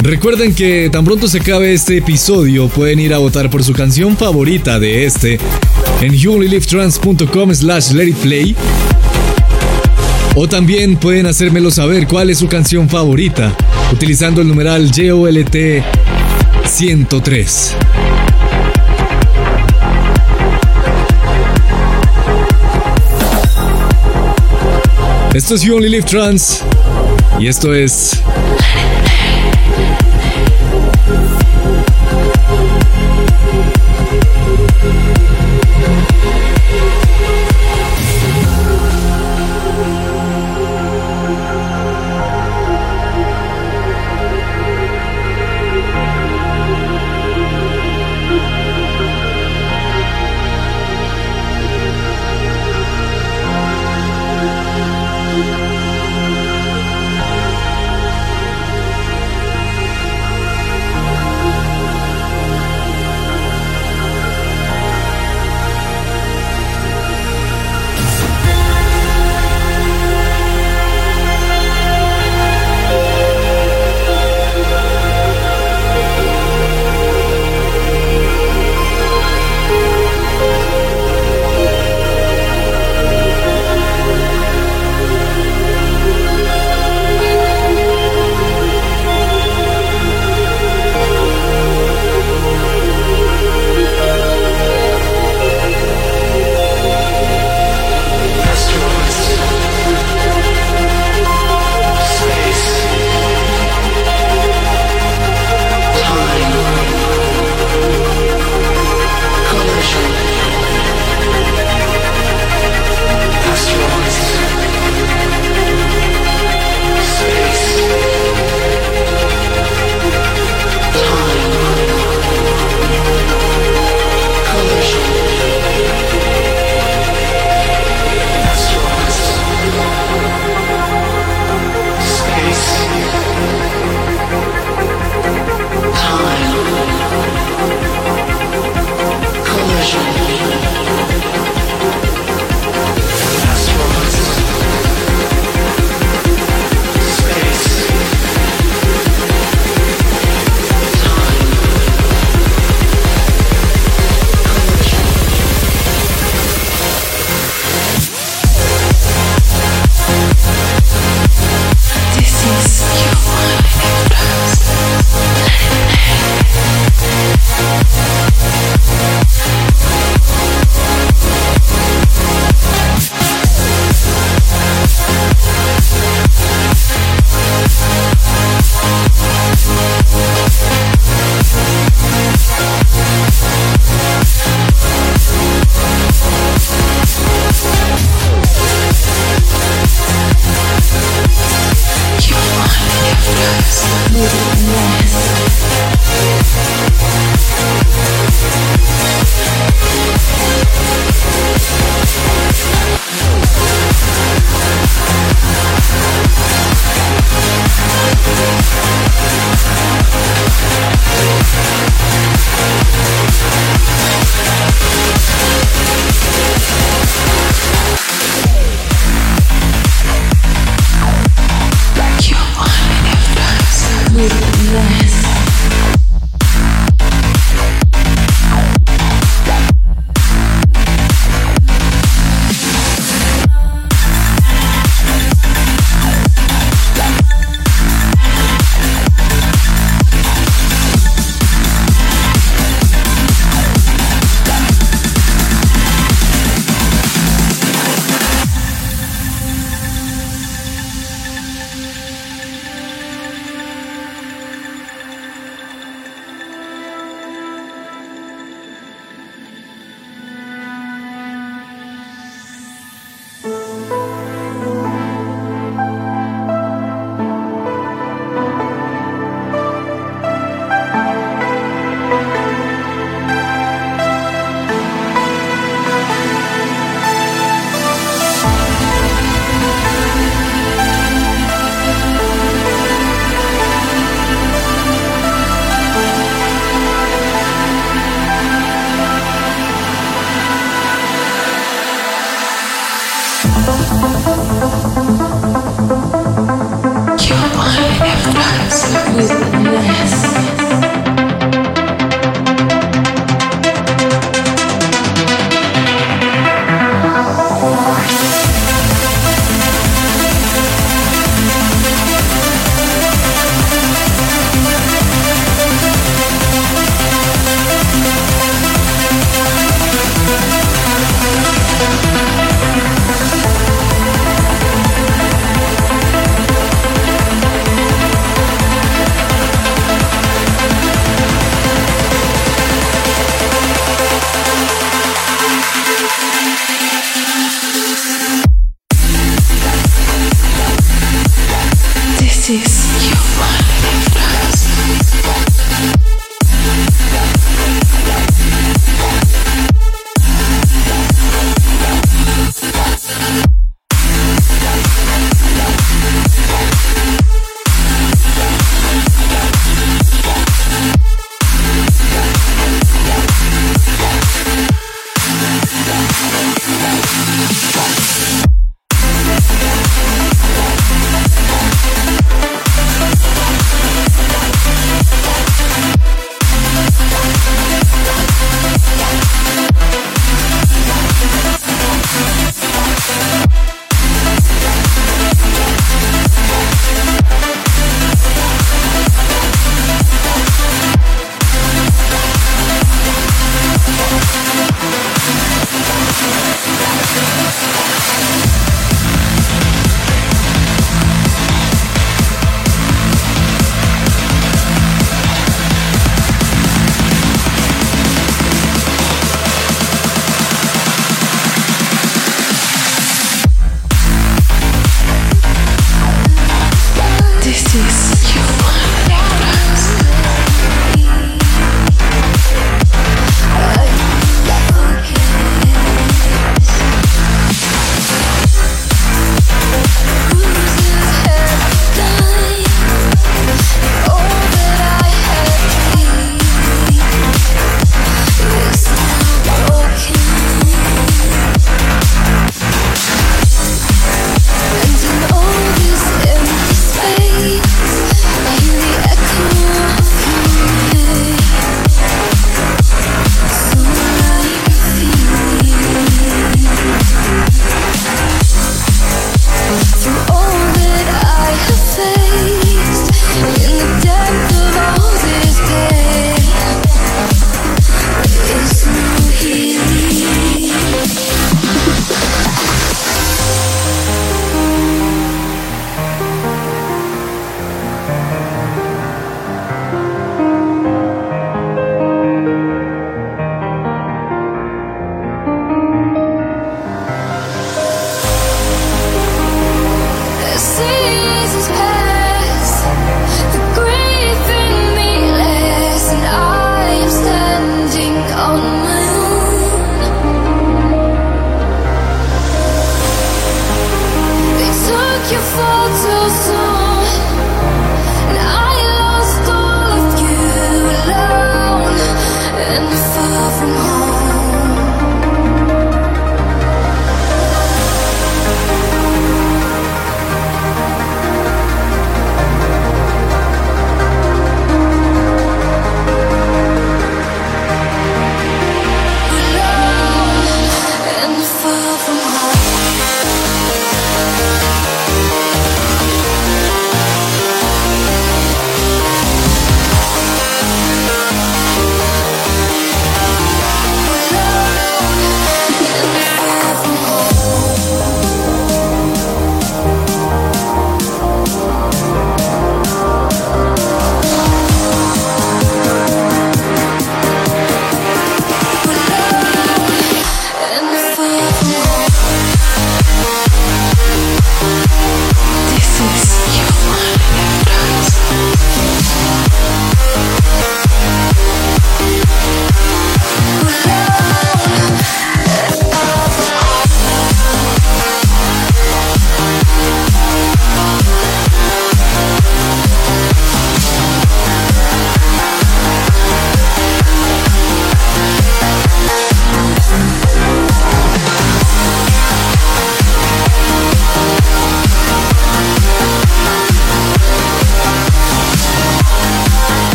Recuerden 0.00 0.52
que 0.52 0.90
tan 0.90 1.04
pronto 1.04 1.28
se 1.28 1.38
acabe 1.38 1.72
este 1.72 1.98
episodio 1.98 2.66
pueden 2.66 2.98
ir 2.98 3.14
a 3.14 3.18
votar 3.18 3.48
por 3.48 3.62
su 3.62 3.72
canción 3.74 4.16
favorita 4.16 4.80
de 4.80 5.04
este 5.04 5.38
en 6.00 6.14
youonlylivetrans.com 6.14 7.54
slash 7.54 7.92
let 7.92 8.08
it 8.08 8.16
play 8.16 8.56
o 10.34 10.48
también 10.48 10.96
pueden 10.96 11.26
hacérmelo 11.26 11.70
saber 11.70 12.06
cuál 12.06 12.30
es 12.30 12.38
su 12.38 12.48
canción 12.48 12.88
favorita 12.88 13.52
utilizando 13.92 14.40
el 14.40 14.48
numeral 14.48 14.90
JOLT 14.90 15.56
103. 16.66 17.76
Esto 25.34 25.54
es 25.54 25.62
You 25.62 25.76
Only 25.76 25.88
Live 25.88 26.06
Trans 26.06 26.62
y 27.38 27.46
esto 27.46 27.74
es 27.74 28.20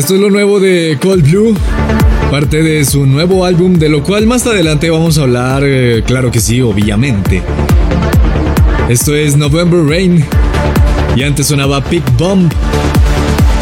Esto 0.00 0.14
es 0.14 0.20
lo 0.22 0.30
nuevo 0.30 0.58
de 0.58 0.96
Cold 0.98 1.30
Blue, 1.30 1.54
parte 2.30 2.62
de 2.62 2.86
su 2.86 3.04
nuevo 3.04 3.44
álbum, 3.44 3.74
de 3.74 3.90
lo 3.90 4.02
cual 4.02 4.26
más 4.26 4.46
adelante 4.46 4.88
vamos 4.88 5.18
a 5.18 5.24
hablar, 5.24 5.62
eh, 5.62 6.02
claro 6.06 6.30
que 6.30 6.40
sí, 6.40 6.62
obviamente. 6.62 7.42
Esto 8.88 9.14
es 9.14 9.36
November 9.36 9.84
Rain, 9.84 10.24
y 11.14 11.22
antes 11.22 11.48
sonaba 11.48 11.84
Pick 11.84 12.02
Bomb, 12.16 12.50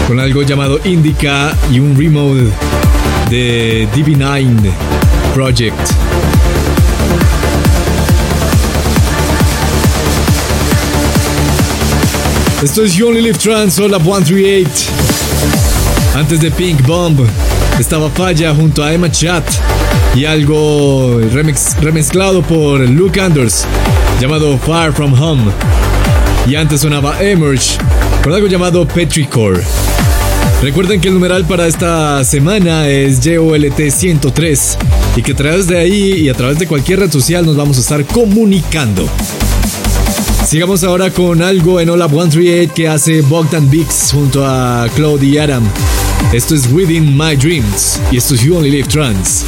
con 0.06 0.20
algo 0.20 0.42
llamado 0.42 0.78
Indica 0.84 1.56
y 1.72 1.80
un 1.80 1.98
remote 1.98 2.44
de 3.30 3.88
DB9 3.96 4.70
Project. 5.34 5.74
Esto 12.62 12.84
es 12.84 12.94
You 12.94 13.08
Only 13.08 13.22
Live 13.22 13.38
Trans, 13.38 13.76
Up 13.80 14.04
138. 14.04 15.27
Antes 16.18 16.40
de 16.40 16.50
Pink 16.50 16.84
Bomb 16.84 17.20
estaba 17.78 18.10
Falla 18.10 18.52
junto 18.52 18.82
a 18.82 18.92
Emma 18.92 19.08
Chat 19.08 19.44
y 20.16 20.24
algo 20.24 21.20
remezclado 21.80 22.42
por 22.42 22.80
Luke 22.80 23.20
Anders 23.20 23.64
llamado 24.20 24.58
Far 24.58 24.92
From 24.92 25.14
Home. 25.14 25.44
Y 26.48 26.56
antes 26.56 26.80
sonaba 26.80 27.22
Emerge 27.22 27.78
con 28.24 28.32
algo 28.32 28.48
llamado 28.48 28.86
Petricore. 28.88 29.62
Recuerden 30.60 31.00
que 31.00 31.06
el 31.06 31.14
numeral 31.14 31.44
para 31.44 31.68
esta 31.68 32.24
semana 32.24 32.88
es 32.88 33.20
JOLT 33.22 33.88
103 33.88 34.78
y 35.14 35.22
que 35.22 35.32
a 35.32 35.36
través 35.36 35.68
de 35.68 35.78
ahí 35.78 36.14
y 36.14 36.28
a 36.28 36.34
través 36.34 36.58
de 36.58 36.66
cualquier 36.66 36.98
red 36.98 37.12
social 37.12 37.46
nos 37.46 37.56
vamos 37.56 37.76
a 37.76 37.80
estar 37.80 38.04
comunicando. 38.04 39.08
Sigamos 40.44 40.82
ahora 40.82 41.10
con 41.10 41.42
algo 41.42 41.78
en 41.78 41.90
Hola 41.90 42.08
138 42.08 42.74
que 42.74 42.88
hace 42.88 43.20
Bogdan 43.20 43.70
Bix 43.70 44.10
junto 44.12 44.44
a 44.44 44.88
Claude 44.96 45.24
y 45.24 45.38
Adam. 45.38 45.62
Esto 46.32 46.54
es 46.54 46.70
Within 46.72 47.16
My 47.16 47.36
Dreams 47.36 48.00
y 48.10 48.16
esto 48.16 48.34
es 48.34 48.42
You 48.42 48.56
Only 48.56 48.70
Live 48.70 48.88
Trans. 48.88 49.44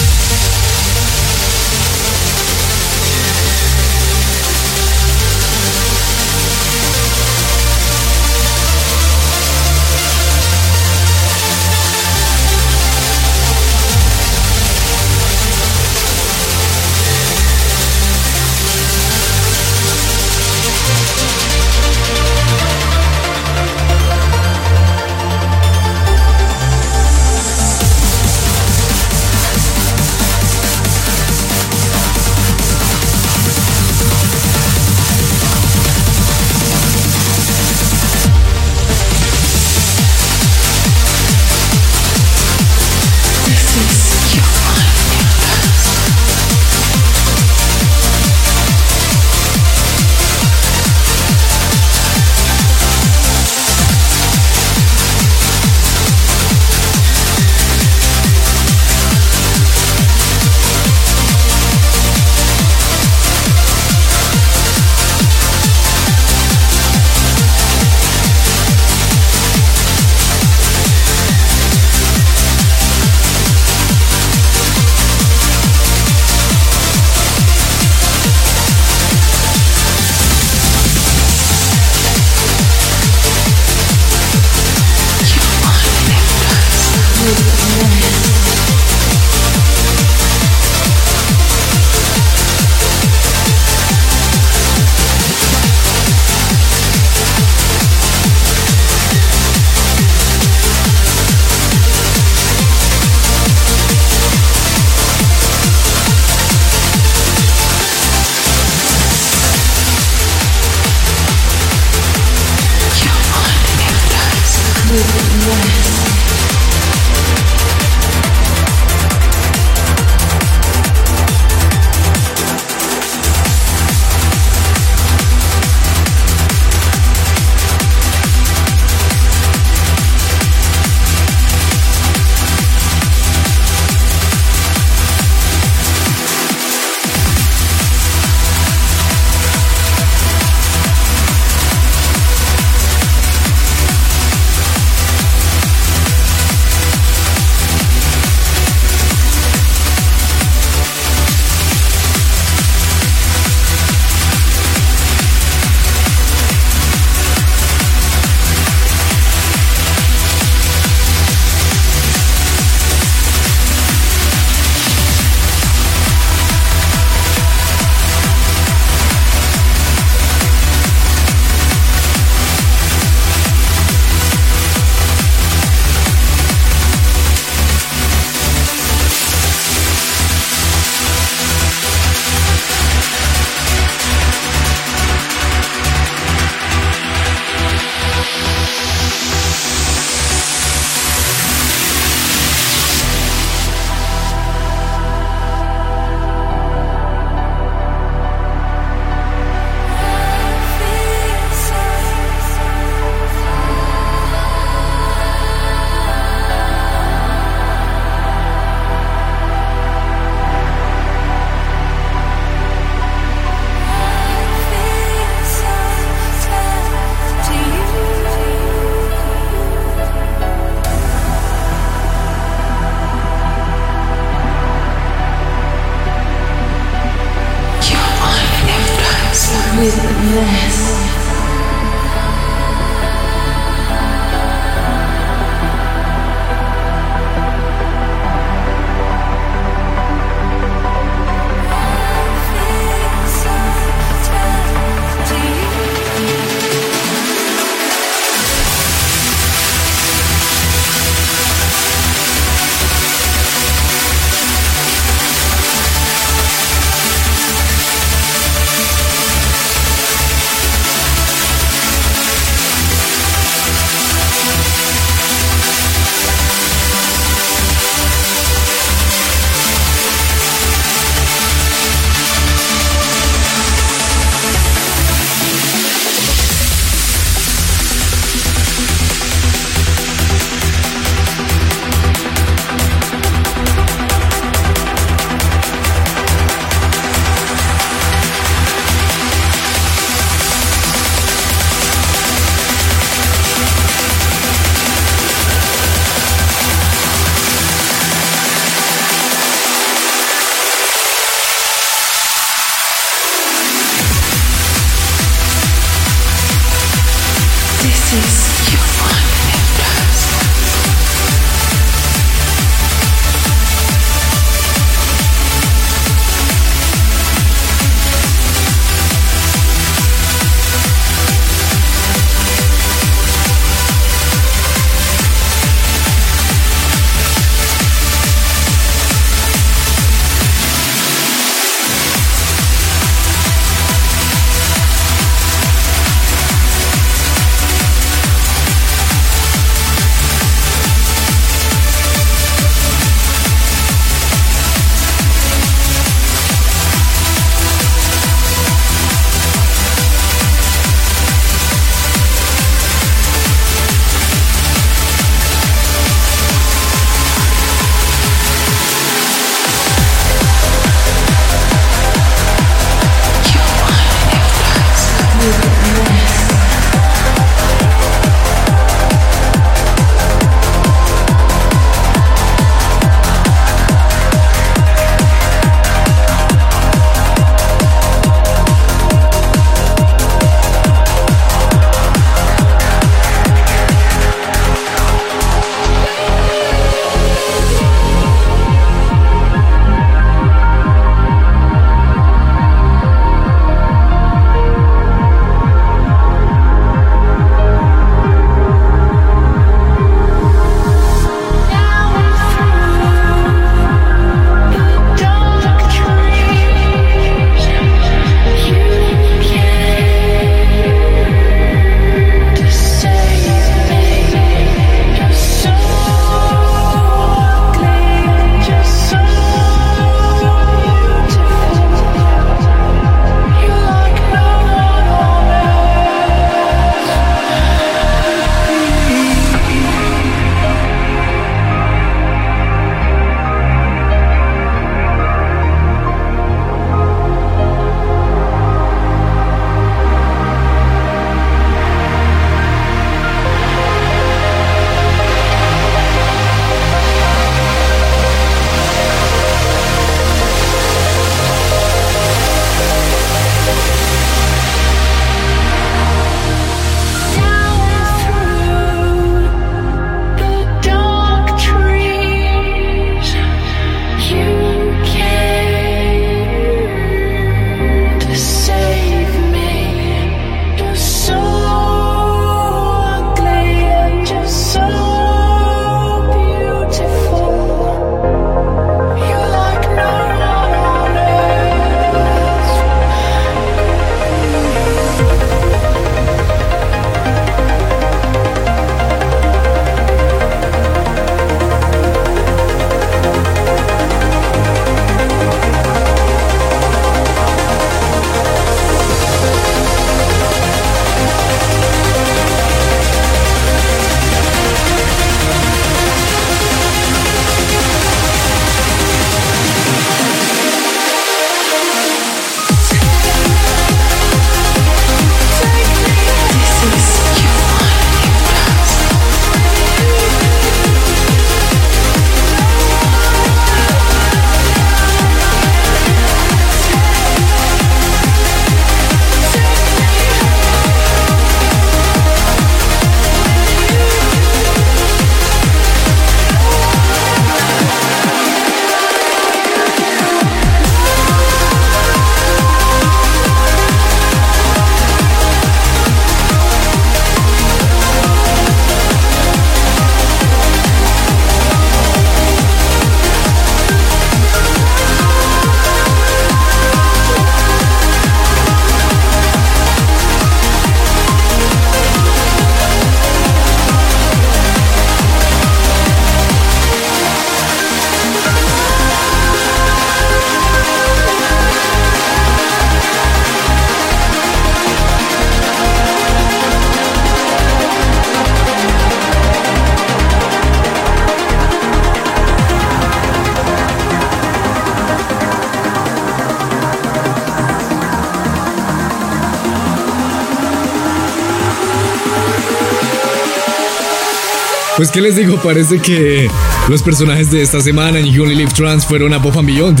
Pues 594.96 595.10
qué 595.10 595.20
les 595.20 595.34
digo, 595.34 595.56
parece 595.56 595.98
que 595.98 596.48
los 596.88 597.02
personajes 597.02 597.50
de 597.50 597.62
esta 597.62 597.80
semana 597.80 598.20
en 598.20 598.26
You 598.26 598.44
Only 598.44 598.64
Trans 598.66 599.04
fueron 599.04 599.34
a 599.34 599.42
Pop 599.42 599.56
and 599.56 599.66
Beyond. 599.66 600.00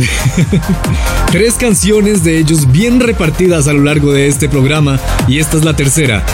Tres 1.32 1.54
canciones 1.54 2.22
de 2.22 2.38
ellos 2.38 2.70
bien 2.70 3.00
repartidas 3.00 3.66
a 3.66 3.72
lo 3.72 3.82
largo 3.82 4.12
de 4.12 4.28
este 4.28 4.48
programa 4.48 5.00
y 5.26 5.40
esta 5.40 5.56
es 5.56 5.64
la 5.64 5.74
tercera. 5.74 6.24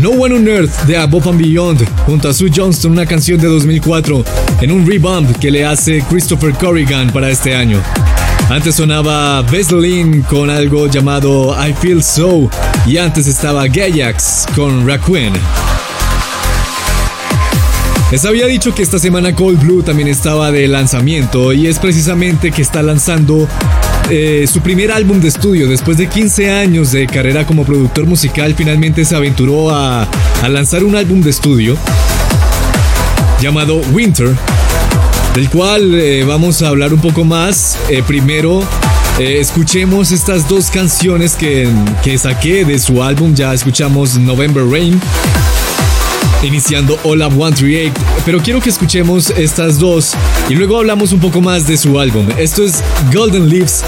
No 0.00 0.10
One 0.10 0.36
on 0.36 0.46
Earth 0.46 0.84
de 0.86 0.96
Above 0.96 1.28
and 1.28 1.40
Beyond 1.40 1.88
junto 2.06 2.28
a 2.28 2.34
Sue 2.34 2.52
Johnston, 2.54 2.92
una 2.92 3.04
canción 3.04 3.40
de 3.40 3.48
2004 3.48 4.24
en 4.60 4.70
un 4.70 4.86
rebump 4.86 5.36
que 5.38 5.50
le 5.50 5.64
hace 5.64 6.04
Christopher 6.08 6.52
Corrigan 6.52 7.10
para 7.10 7.30
este 7.30 7.56
año. 7.56 7.82
Antes 8.48 8.76
sonaba 8.76 9.42
Veselin 9.42 10.22
con 10.22 10.50
algo 10.50 10.86
llamado 10.86 11.56
I 11.60 11.72
Feel 11.72 12.00
So 12.00 12.48
y 12.86 12.96
antes 12.96 13.26
estaba 13.26 13.66
Gayax 13.66 14.46
con 14.54 14.86
Raccoon. 14.86 15.32
Les 18.14 18.24
había 18.24 18.46
dicho 18.46 18.72
que 18.72 18.84
esta 18.84 19.00
semana 19.00 19.34
Cold 19.34 19.58
Blue 19.58 19.82
también 19.82 20.06
estaba 20.06 20.52
de 20.52 20.68
lanzamiento 20.68 21.52
y 21.52 21.66
es 21.66 21.80
precisamente 21.80 22.52
que 22.52 22.62
está 22.62 22.80
lanzando 22.80 23.48
eh, 24.08 24.46
su 24.48 24.60
primer 24.60 24.92
álbum 24.92 25.18
de 25.20 25.26
estudio. 25.26 25.66
Después 25.66 25.98
de 25.98 26.06
15 26.06 26.48
años 26.52 26.92
de 26.92 27.08
carrera 27.08 27.44
como 27.44 27.64
productor 27.64 28.06
musical, 28.06 28.54
finalmente 28.54 29.04
se 29.04 29.16
aventuró 29.16 29.74
a, 29.74 30.08
lanzar 30.48 30.84
un 30.84 30.94
álbum 30.94 31.22
de 31.22 31.30
estudio 31.30 31.76
llamado 33.40 33.78
Winter, 33.92 34.28
del 35.34 35.50
cual 35.50 35.92
eh, 35.94 36.22
vamos 36.22 36.62
a 36.62 36.68
hablar 36.68 36.94
un 36.94 37.00
poco 37.00 37.24
más. 37.24 37.76
Eh, 37.88 38.04
primero, 38.06 38.62
escuchemos 39.18 40.12
estas 40.12 40.48
dos 40.48 40.70
canciones 40.70 41.34
que, 41.34 41.68
que 42.04 42.16
saqué 42.16 42.64
de 42.64 42.78
su 42.78 43.02
álbum. 43.02 43.34
Ya 43.34 43.52
escuchamos 43.52 44.16
November 44.18 44.64
Rain 44.64 45.00
iniciando 46.42 46.98
All 47.04 47.22
Up 47.22 47.32
138, 47.32 47.92
pero 48.24 48.40
quiero 48.40 48.60
que 48.60 48.70
escuchemos 48.70 49.30
estas 49.30 49.78
dos 49.78 50.12
y 50.48 50.54
luego 50.54 50.78
hablamos 50.78 51.12
un 51.12 51.20
poco 51.20 51.40
más 51.40 51.66
de 51.66 51.76
su 51.76 51.98
álbum. 51.98 52.26
Esto 52.38 52.64
es 52.64 52.82
Golden 53.12 53.48
Leaves 53.48 53.84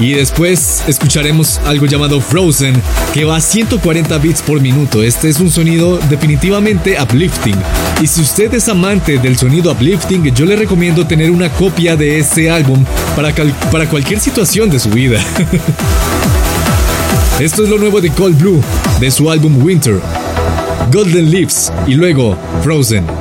y 0.00 0.12
después 0.12 0.82
escucharemos 0.86 1.58
algo 1.66 1.86
llamado 1.86 2.20
Frozen 2.20 2.80
que 3.12 3.24
va 3.24 3.36
a 3.36 3.40
140 3.40 4.18
bits 4.18 4.42
por 4.42 4.60
minuto. 4.60 5.02
Este 5.02 5.28
es 5.28 5.40
un 5.40 5.50
sonido 5.50 5.98
definitivamente 6.08 6.96
uplifting 7.00 7.56
y 8.02 8.06
si 8.06 8.22
usted 8.22 8.52
es 8.54 8.68
amante 8.68 9.18
del 9.18 9.36
sonido 9.36 9.72
uplifting, 9.72 10.34
yo 10.34 10.46
le 10.46 10.56
recomiendo 10.56 11.06
tener 11.06 11.30
una 11.30 11.50
copia 11.50 11.96
de 11.96 12.18
este 12.18 12.50
álbum 12.50 12.84
para, 13.14 13.32
para 13.70 13.88
cualquier 13.88 14.20
situación 14.20 14.70
de 14.70 14.78
su 14.78 14.90
vida. 14.90 15.22
Esto 17.40 17.64
es 17.64 17.70
lo 17.70 17.78
nuevo 17.78 18.02
de 18.02 18.10
Cold 18.10 18.38
Blue, 18.38 18.62
de 19.00 19.10
su 19.10 19.30
álbum 19.30 19.62
Winter. 19.62 19.98
Golden 20.92 21.30
Leaves 21.30 21.72
y 21.86 21.94
luego 21.94 22.36
Frozen. 22.62 23.19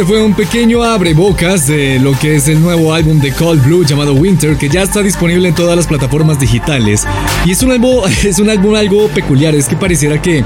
Este 0.00 0.14
fue 0.14 0.22
un 0.22 0.32
pequeño 0.32 0.82
abrebocas 0.82 1.66
de 1.66 1.98
lo 1.98 2.18
que 2.18 2.36
es 2.36 2.48
el 2.48 2.58
nuevo 2.62 2.94
álbum 2.94 3.20
de 3.20 3.32
Cold 3.32 3.62
Blue 3.62 3.84
llamado 3.84 4.14
Winter, 4.14 4.56
que 4.56 4.70
ya 4.70 4.80
está 4.80 5.02
disponible 5.02 5.46
en 5.46 5.54
todas 5.54 5.76
las 5.76 5.86
plataformas 5.86 6.40
digitales. 6.40 7.06
Y 7.44 7.50
es 7.50 7.62
un 7.62 7.70
álbum, 7.70 8.04
es 8.24 8.38
un 8.38 8.48
álbum 8.48 8.76
algo 8.76 9.08
peculiar, 9.08 9.54
es 9.54 9.68
que 9.68 9.76
pareciera 9.76 10.22
que 10.22 10.42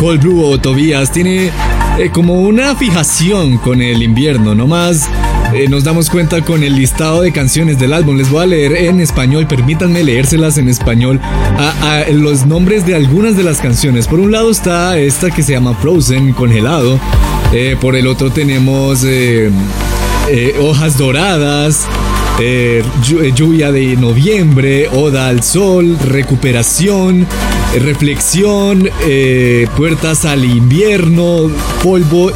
Cold 0.00 0.22
Blue 0.22 0.42
o 0.42 0.58
Tobias 0.58 1.12
tiene 1.12 1.50
eh, 1.98 2.10
como 2.10 2.40
una 2.40 2.74
fijación 2.74 3.58
con 3.58 3.82
el 3.82 4.02
invierno, 4.02 4.54
no 4.54 4.66
más 4.66 5.06
eh, 5.52 5.68
nos 5.68 5.84
damos 5.84 6.10
cuenta 6.10 6.40
con 6.42 6.64
el 6.64 6.74
listado 6.74 7.22
de 7.22 7.32
canciones 7.32 7.78
del 7.78 7.92
álbum. 7.92 8.16
Les 8.16 8.30
voy 8.30 8.44
a 8.44 8.46
leer 8.46 8.72
en 8.76 9.00
español, 9.00 9.46
permítanme 9.46 10.02
leérselas 10.02 10.58
en 10.58 10.68
español 10.68 11.20
a, 11.22 12.04
los 12.10 12.46
nombres 12.46 12.86
de 12.86 12.94
algunas 12.94 13.36
de 13.36 13.42
las 13.42 13.58
canciones. 13.58 14.08
Por 14.08 14.20
un 14.20 14.32
lado 14.32 14.50
está 14.50 14.98
esta 14.98 15.30
que 15.30 15.42
se 15.42 15.52
llama 15.52 15.74
Frozen, 15.74 16.32
congelado. 16.32 16.98
Eh, 17.52 17.76
por 17.80 17.96
el 17.96 18.06
otro 18.06 18.30
tenemos 18.30 19.04
eh, 19.04 19.50
Hojas 20.60 20.98
Doradas. 20.98 21.86
lluvia 23.34 23.72
de 23.72 23.96
noviembre, 23.96 24.88
Oda 24.88 25.28
al 25.28 25.42
Sol, 25.42 25.96
Recuperación, 25.98 27.26
Reflexión, 27.80 28.90
Puertas 29.76 30.24
al 30.24 30.44
Invierno, 30.44 31.50
Polvo 31.82 32.30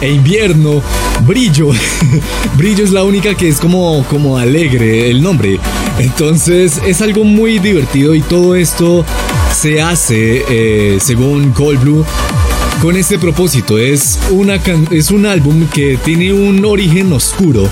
e 0.00 0.10
Invierno, 0.10 0.82
Brillo. 1.26 1.70
Brillo 2.56 2.84
es 2.84 2.92
la 2.92 3.04
única 3.04 3.34
que 3.34 3.48
es 3.48 3.58
como, 3.58 4.04
como 4.10 4.36
alegre 4.36 5.10
el 5.10 5.22
nombre. 5.22 5.58
Entonces 5.98 6.80
es 6.86 7.00
algo 7.00 7.24
muy 7.24 7.58
divertido 7.58 8.14
y 8.14 8.20
todo 8.20 8.54
esto 8.54 9.04
se 9.54 9.80
hace, 9.80 10.44
eh, 10.48 10.98
según 11.00 11.52
Cold 11.52 11.80
Blue, 11.80 12.04
con 12.80 12.96
este 12.96 13.18
propósito. 13.18 13.78
Es, 13.78 14.18
una 14.30 14.56
es 14.90 15.10
un 15.10 15.26
álbum 15.26 15.66
que 15.68 15.98
tiene 16.04 16.32
un 16.32 16.64
origen 16.64 17.12
oscuro, 17.12 17.68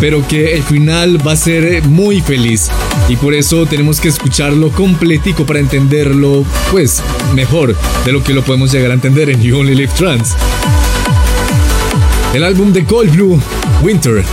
pero 0.00 0.26
que 0.26 0.54
el 0.54 0.62
final 0.62 1.26
va 1.26 1.32
a 1.32 1.36
ser 1.36 1.84
muy 1.86 2.20
feliz. 2.20 2.70
Y 3.08 3.16
por 3.16 3.34
eso 3.34 3.66
tenemos 3.66 4.00
que 4.00 4.08
escucharlo 4.08 4.70
completico 4.70 5.46
para 5.46 5.60
entenderlo, 5.60 6.44
pues, 6.70 7.02
mejor 7.34 7.76
de 8.04 8.12
lo 8.12 8.22
que 8.22 8.34
lo 8.34 8.42
podemos 8.42 8.72
llegar 8.72 8.90
a 8.90 8.94
entender 8.94 9.30
en 9.30 9.40
You 9.42 9.58
Only 9.58 9.74
Live 9.74 9.92
Trans. 9.96 10.34
El 12.34 12.44
álbum 12.44 12.72
de 12.72 12.84
Cold 12.84 13.10
Blue, 13.12 13.40
Winter, 13.82 14.24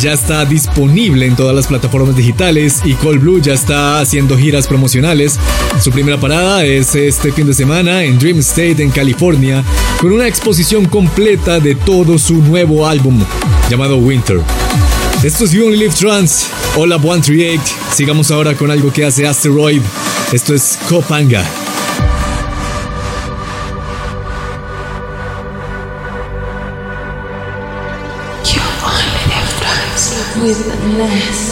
ya 0.00 0.14
está 0.14 0.46
disponible 0.46 1.26
en 1.26 1.36
todas 1.36 1.54
las 1.54 1.66
plataformas 1.66 2.16
digitales 2.16 2.80
y 2.84 2.94
Cold 2.94 3.20
Blue 3.20 3.38
ya 3.38 3.52
está 3.52 4.00
haciendo 4.00 4.38
giras 4.38 4.66
promocionales. 4.66 5.38
Su 5.82 5.90
primera 5.90 6.18
parada 6.18 6.64
es 6.64 6.94
este 6.94 7.32
fin 7.32 7.46
de 7.46 7.52
semana 7.52 8.02
en 8.02 8.18
Dream 8.18 8.38
State 8.38 8.82
en 8.82 8.90
California 8.90 9.62
con 10.00 10.12
una 10.12 10.26
exposición 10.26 10.86
completa 10.86 11.60
de 11.60 11.74
todo 11.74 12.16
su 12.16 12.36
nuevo 12.36 12.86
álbum 12.86 13.22
llamado 13.68 13.98
Winter. 13.98 14.40
Esto 15.22 15.44
es 15.44 15.52
You 15.52 15.66
Only 15.66 15.76
Live 15.76 15.94
Trans. 15.94 16.46
Hola 16.76 16.98
138. 16.98 17.62
Sigamos 17.94 18.30
ahora 18.30 18.54
con 18.54 18.70
algo 18.70 18.90
que 18.90 19.04
hace 19.04 19.26
Asteroid. 19.26 19.82
Esto 20.32 20.54
es 20.54 20.78
Kopanga. 20.88 21.44
With 31.00 31.49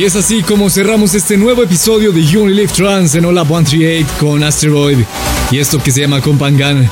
Y 0.00 0.04
es 0.06 0.16
así 0.16 0.42
como 0.42 0.70
cerramos 0.70 1.14
este 1.14 1.36
nuevo 1.36 1.62
episodio 1.62 2.10
de 2.10 2.24
You 2.24 2.44
Only 2.44 2.54
Live 2.54 2.72
Trans 2.72 3.14
en 3.16 3.26
Hola 3.26 3.44
138 3.44 4.06
con 4.18 4.42
Asteroid 4.42 4.96
y 5.50 5.58
esto 5.58 5.78
que 5.78 5.92
se 5.92 6.00
llama 6.00 6.22
Compangan. 6.22 6.90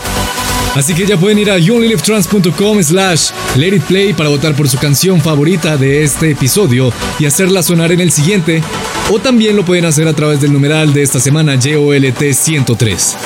Así 0.75 0.93
que 0.93 1.07
ya 1.07 1.17
pueden 1.17 1.39
ir 1.39 1.51
a 1.51 1.57
youonlylivetrans.com 1.57 2.83
slash 2.83 3.31
let 3.57 3.69
it 3.69 3.83
play 3.85 4.13
para 4.13 4.29
votar 4.29 4.55
por 4.55 4.69
su 4.69 4.77
canción 4.77 5.23
favorita 5.23 5.79
de 5.79 6.05
este 6.05 6.33
episodio 6.33 6.93
y 7.19 7.25
hacerla 7.25 7.63
sonar 7.63 7.93
en 7.93 8.01
el 8.01 8.13
siguiente. 8.13 8.63
O 9.11 9.19
también 9.19 9.57
lo 9.57 9.65
pueden 9.65 9.87
hacer 9.87 10.07
a 10.07 10.13
través 10.13 10.43
del 10.43 10.53
numeral 10.53 10.93
de 10.93 11.03
esta 11.03 11.19
semana 11.19 11.55
YOLT 11.55 12.35
103. 12.35 13.17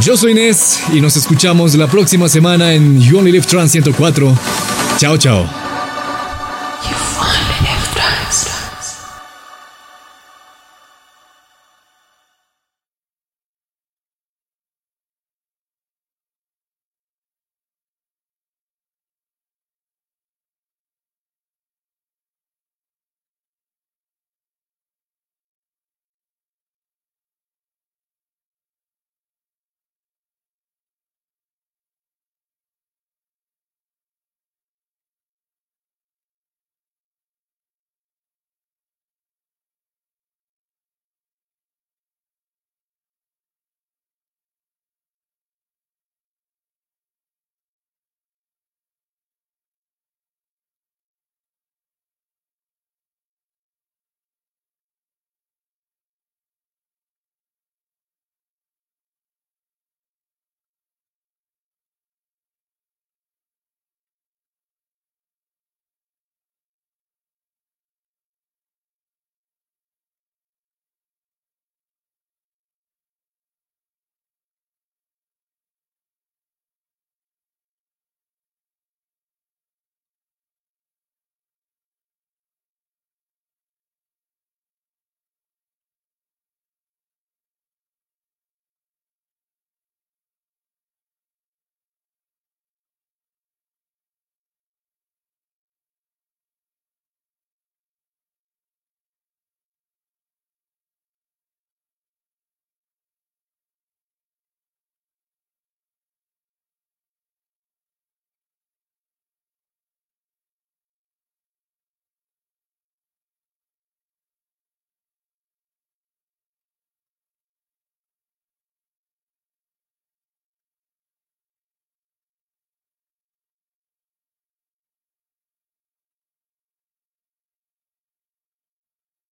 Yo 0.00 0.16
soy 0.16 0.32
Inés 0.32 0.80
y 0.90 1.02
nos 1.02 1.18
escuchamos 1.18 1.74
la 1.74 1.86
próxima 1.86 2.30
semana 2.30 2.72
en 2.72 2.98
You 2.98 3.18
Only 3.18 3.32
Live 3.32 3.44
Trans 3.44 3.72
104. 3.72 4.38
Chao, 4.96 5.18
chao. 5.18 5.65